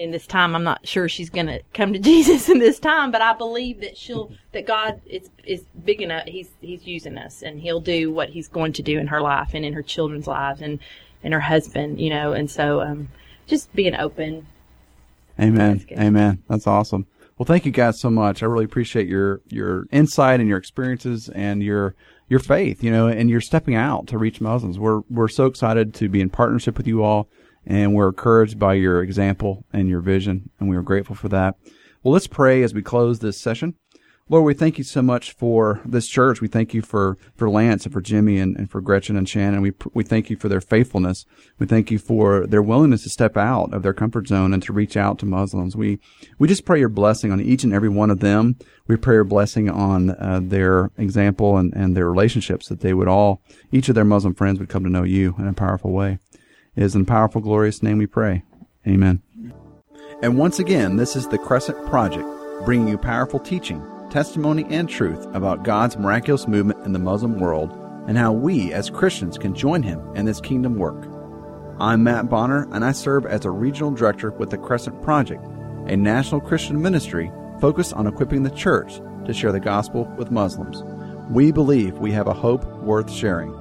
in 0.00 0.10
this 0.10 0.26
time 0.26 0.54
I'm 0.56 0.64
not 0.64 0.86
sure 0.86 1.08
she's 1.08 1.30
going 1.30 1.46
to 1.46 1.60
come 1.74 1.92
to 1.92 1.98
Jesus 2.10 2.48
in 2.48 2.58
this 2.58 2.78
time, 2.78 3.10
but 3.10 3.22
I 3.22 3.34
believe 3.34 3.80
that 3.80 3.96
she'll 3.96 4.32
that 4.52 4.66
God 4.66 5.00
is 5.06 5.30
is 5.44 5.64
big 5.84 6.00
enough. 6.02 6.24
He's 6.26 6.50
he's 6.60 6.86
using 6.86 7.18
us, 7.18 7.42
and 7.42 7.60
He'll 7.60 7.80
do 7.80 8.10
what 8.10 8.30
He's 8.30 8.48
going 8.48 8.72
to 8.74 8.82
do 8.82 8.98
in 8.98 9.08
her 9.08 9.20
life 9.20 9.50
and 9.54 9.64
in 9.64 9.74
her 9.74 9.82
children's 9.82 10.26
lives 10.26 10.60
and 10.60 10.78
and 11.22 11.34
her 11.34 11.40
husband. 11.40 12.00
You 12.00 12.10
know, 12.10 12.32
and 12.32 12.50
so 12.50 12.80
um, 12.80 13.08
just 13.46 13.72
being 13.74 13.94
open. 13.94 14.46
Amen. 15.38 15.78
That's. 15.88 16.00
Amen. 16.00 16.42
That's 16.48 16.66
awesome. 16.66 17.06
Well, 17.38 17.46
thank 17.46 17.64
you 17.64 17.72
guys 17.72 17.98
so 17.98 18.10
much. 18.10 18.42
I 18.42 18.46
really 18.46 18.66
appreciate 18.66 19.08
your 19.08 19.40
your 19.48 19.86
insight 19.90 20.40
and 20.40 20.48
your 20.48 20.58
experiences 20.58 21.28
and 21.30 21.62
your 21.62 21.94
your 22.28 22.38
faith, 22.38 22.82
you 22.84 22.90
know, 22.90 23.08
and 23.08 23.28
you're 23.28 23.40
stepping 23.40 23.74
out 23.74 24.06
to 24.08 24.18
reach 24.18 24.40
Muslims. 24.40 24.78
We're 24.78 25.00
we're 25.10 25.28
so 25.28 25.46
excited 25.46 25.94
to 25.94 26.08
be 26.08 26.20
in 26.20 26.30
partnership 26.30 26.76
with 26.76 26.86
you 26.86 27.02
all, 27.02 27.28
and 27.66 27.94
we're 27.94 28.08
encouraged 28.08 28.58
by 28.58 28.74
your 28.74 29.02
example 29.02 29.64
and 29.72 29.88
your 29.88 30.00
vision, 30.00 30.50
and 30.58 30.68
we 30.68 30.76
are 30.76 30.82
grateful 30.82 31.14
for 31.14 31.28
that. 31.28 31.56
Well, 32.02 32.12
let's 32.12 32.26
pray 32.26 32.62
as 32.62 32.72
we 32.72 32.82
close 32.82 33.18
this 33.18 33.38
session. 33.38 33.74
Lord, 34.30 34.44
we 34.44 34.54
thank 34.54 34.78
you 34.78 34.84
so 34.84 35.02
much 35.02 35.32
for 35.32 35.80
this 35.84 36.06
church. 36.06 36.40
We 36.40 36.46
thank 36.46 36.72
you 36.72 36.82
for, 36.82 37.18
for 37.34 37.50
Lance 37.50 37.84
and 37.84 37.92
for 37.92 38.00
Jimmy 38.00 38.38
and, 38.38 38.56
and 38.56 38.70
for 38.70 38.80
Gretchen 38.80 39.16
and 39.16 39.28
Shannon. 39.28 39.60
We, 39.60 39.72
we 39.92 40.04
thank 40.04 40.30
you 40.30 40.36
for 40.36 40.48
their 40.48 40.60
faithfulness. 40.60 41.26
We 41.58 41.66
thank 41.66 41.90
you 41.90 41.98
for 41.98 42.46
their 42.46 42.62
willingness 42.62 43.02
to 43.02 43.08
step 43.08 43.36
out 43.36 43.74
of 43.74 43.82
their 43.82 43.92
comfort 43.92 44.28
zone 44.28 44.54
and 44.54 44.62
to 44.62 44.72
reach 44.72 44.96
out 44.96 45.18
to 45.18 45.26
Muslims. 45.26 45.74
We, 45.74 45.98
we 46.38 46.46
just 46.46 46.64
pray 46.64 46.78
your 46.78 46.88
blessing 46.88 47.32
on 47.32 47.40
each 47.40 47.64
and 47.64 47.74
every 47.74 47.88
one 47.88 48.08
of 48.08 48.20
them. 48.20 48.56
We 48.86 48.94
pray 48.94 49.16
your 49.16 49.24
blessing 49.24 49.68
on 49.68 50.10
uh, 50.10 50.38
their 50.40 50.92
example 50.96 51.56
and, 51.56 51.74
and 51.74 51.96
their 51.96 52.08
relationships 52.08 52.68
that 52.68 52.82
they 52.82 52.94
would 52.94 53.08
all, 53.08 53.42
each 53.72 53.88
of 53.88 53.96
their 53.96 54.04
Muslim 54.04 54.34
friends 54.34 54.60
would 54.60 54.68
come 54.68 54.84
to 54.84 54.90
know 54.90 55.02
you 55.02 55.34
in 55.40 55.48
a 55.48 55.54
powerful 55.54 55.90
way. 55.90 56.20
It 56.80 56.84
is 56.84 56.96
in 56.96 57.04
powerful, 57.04 57.42
glorious 57.42 57.82
name 57.82 57.98
we 57.98 58.06
pray. 58.06 58.42
Amen. 58.88 59.20
And 60.22 60.38
once 60.38 60.58
again, 60.58 60.96
this 60.96 61.14
is 61.14 61.28
the 61.28 61.36
Crescent 61.36 61.86
Project, 61.90 62.26
bringing 62.64 62.88
you 62.88 62.96
powerful 62.96 63.38
teaching, 63.38 63.84
testimony, 64.08 64.64
and 64.70 64.88
truth 64.88 65.26
about 65.34 65.62
God's 65.62 65.98
miraculous 65.98 66.48
movement 66.48 66.82
in 66.86 66.94
the 66.94 66.98
Muslim 66.98 67.38
world 67.38 67.70
and 68.08 68.16
how 68.16 68.32
we 68.32 68.72
as 68.72 68.88
Christians 68.88 69.36
can 69.36 69.54
join 69.54 69.82
Him 69.82 70.00
in 70.16 70.24
this 70.24 70.40
kingdom 70.40 70.76
work. 70.76 71.06
I'm 71.78 72.02
Matt 72.02 72.30
Bonner, 72.30 72.66
and 72.72 72.82
I 72.82 72.92
serve 72.92 73.26
as 73.26 73.44
a 73.44 73.50
regional 73.50 73.90
director 73.90 74.30
with 74.30 74.48
the 74.48 74.56
Crescent 74.56 75.02
Project, 75.02 75.44
a 75.86 75.98
national 75.98 76.40
Christian 76.40 76.80
ministry 76.80 77.30
focused 77.60 77.92
on 77.92 78.06
equipping 78.06 78.42
the 78.42 78.50
church 78.52 79.02
to 79.26 79.34
share 79.34 79.52
the 79.52 79.60
gospel 79.60 80.06
with 80.16 80.30
Muslims. 80.30 80.82
We 81.30 81.52
believe 81.52 81.98
we 81.98 82.12
have 82.12 82.26
a 82.26 82.32
hope 82.32 82.64
worth 82.78 83.12
sharing. 83.12 83.54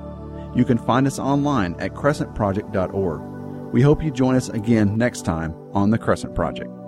You 0.55 0.65
can 0.65 0.77
find 0.77 1.05
us 1.07 1.19
online 1.19 1.75
at 1.79 1.93
crescentproject.org. 1.93 3.73
We 3.73 3.81
hope 3.81 4.03
you 4.03 4.12
join 4.12 4.35
us 4.35 4.49
again 4.49 4.97
next 4.97 5.23
time 5.23 5.55
on 5.73 5.91
the 5.91 5.97
Crescent 5.97 6.33
Project. 6.33 6.78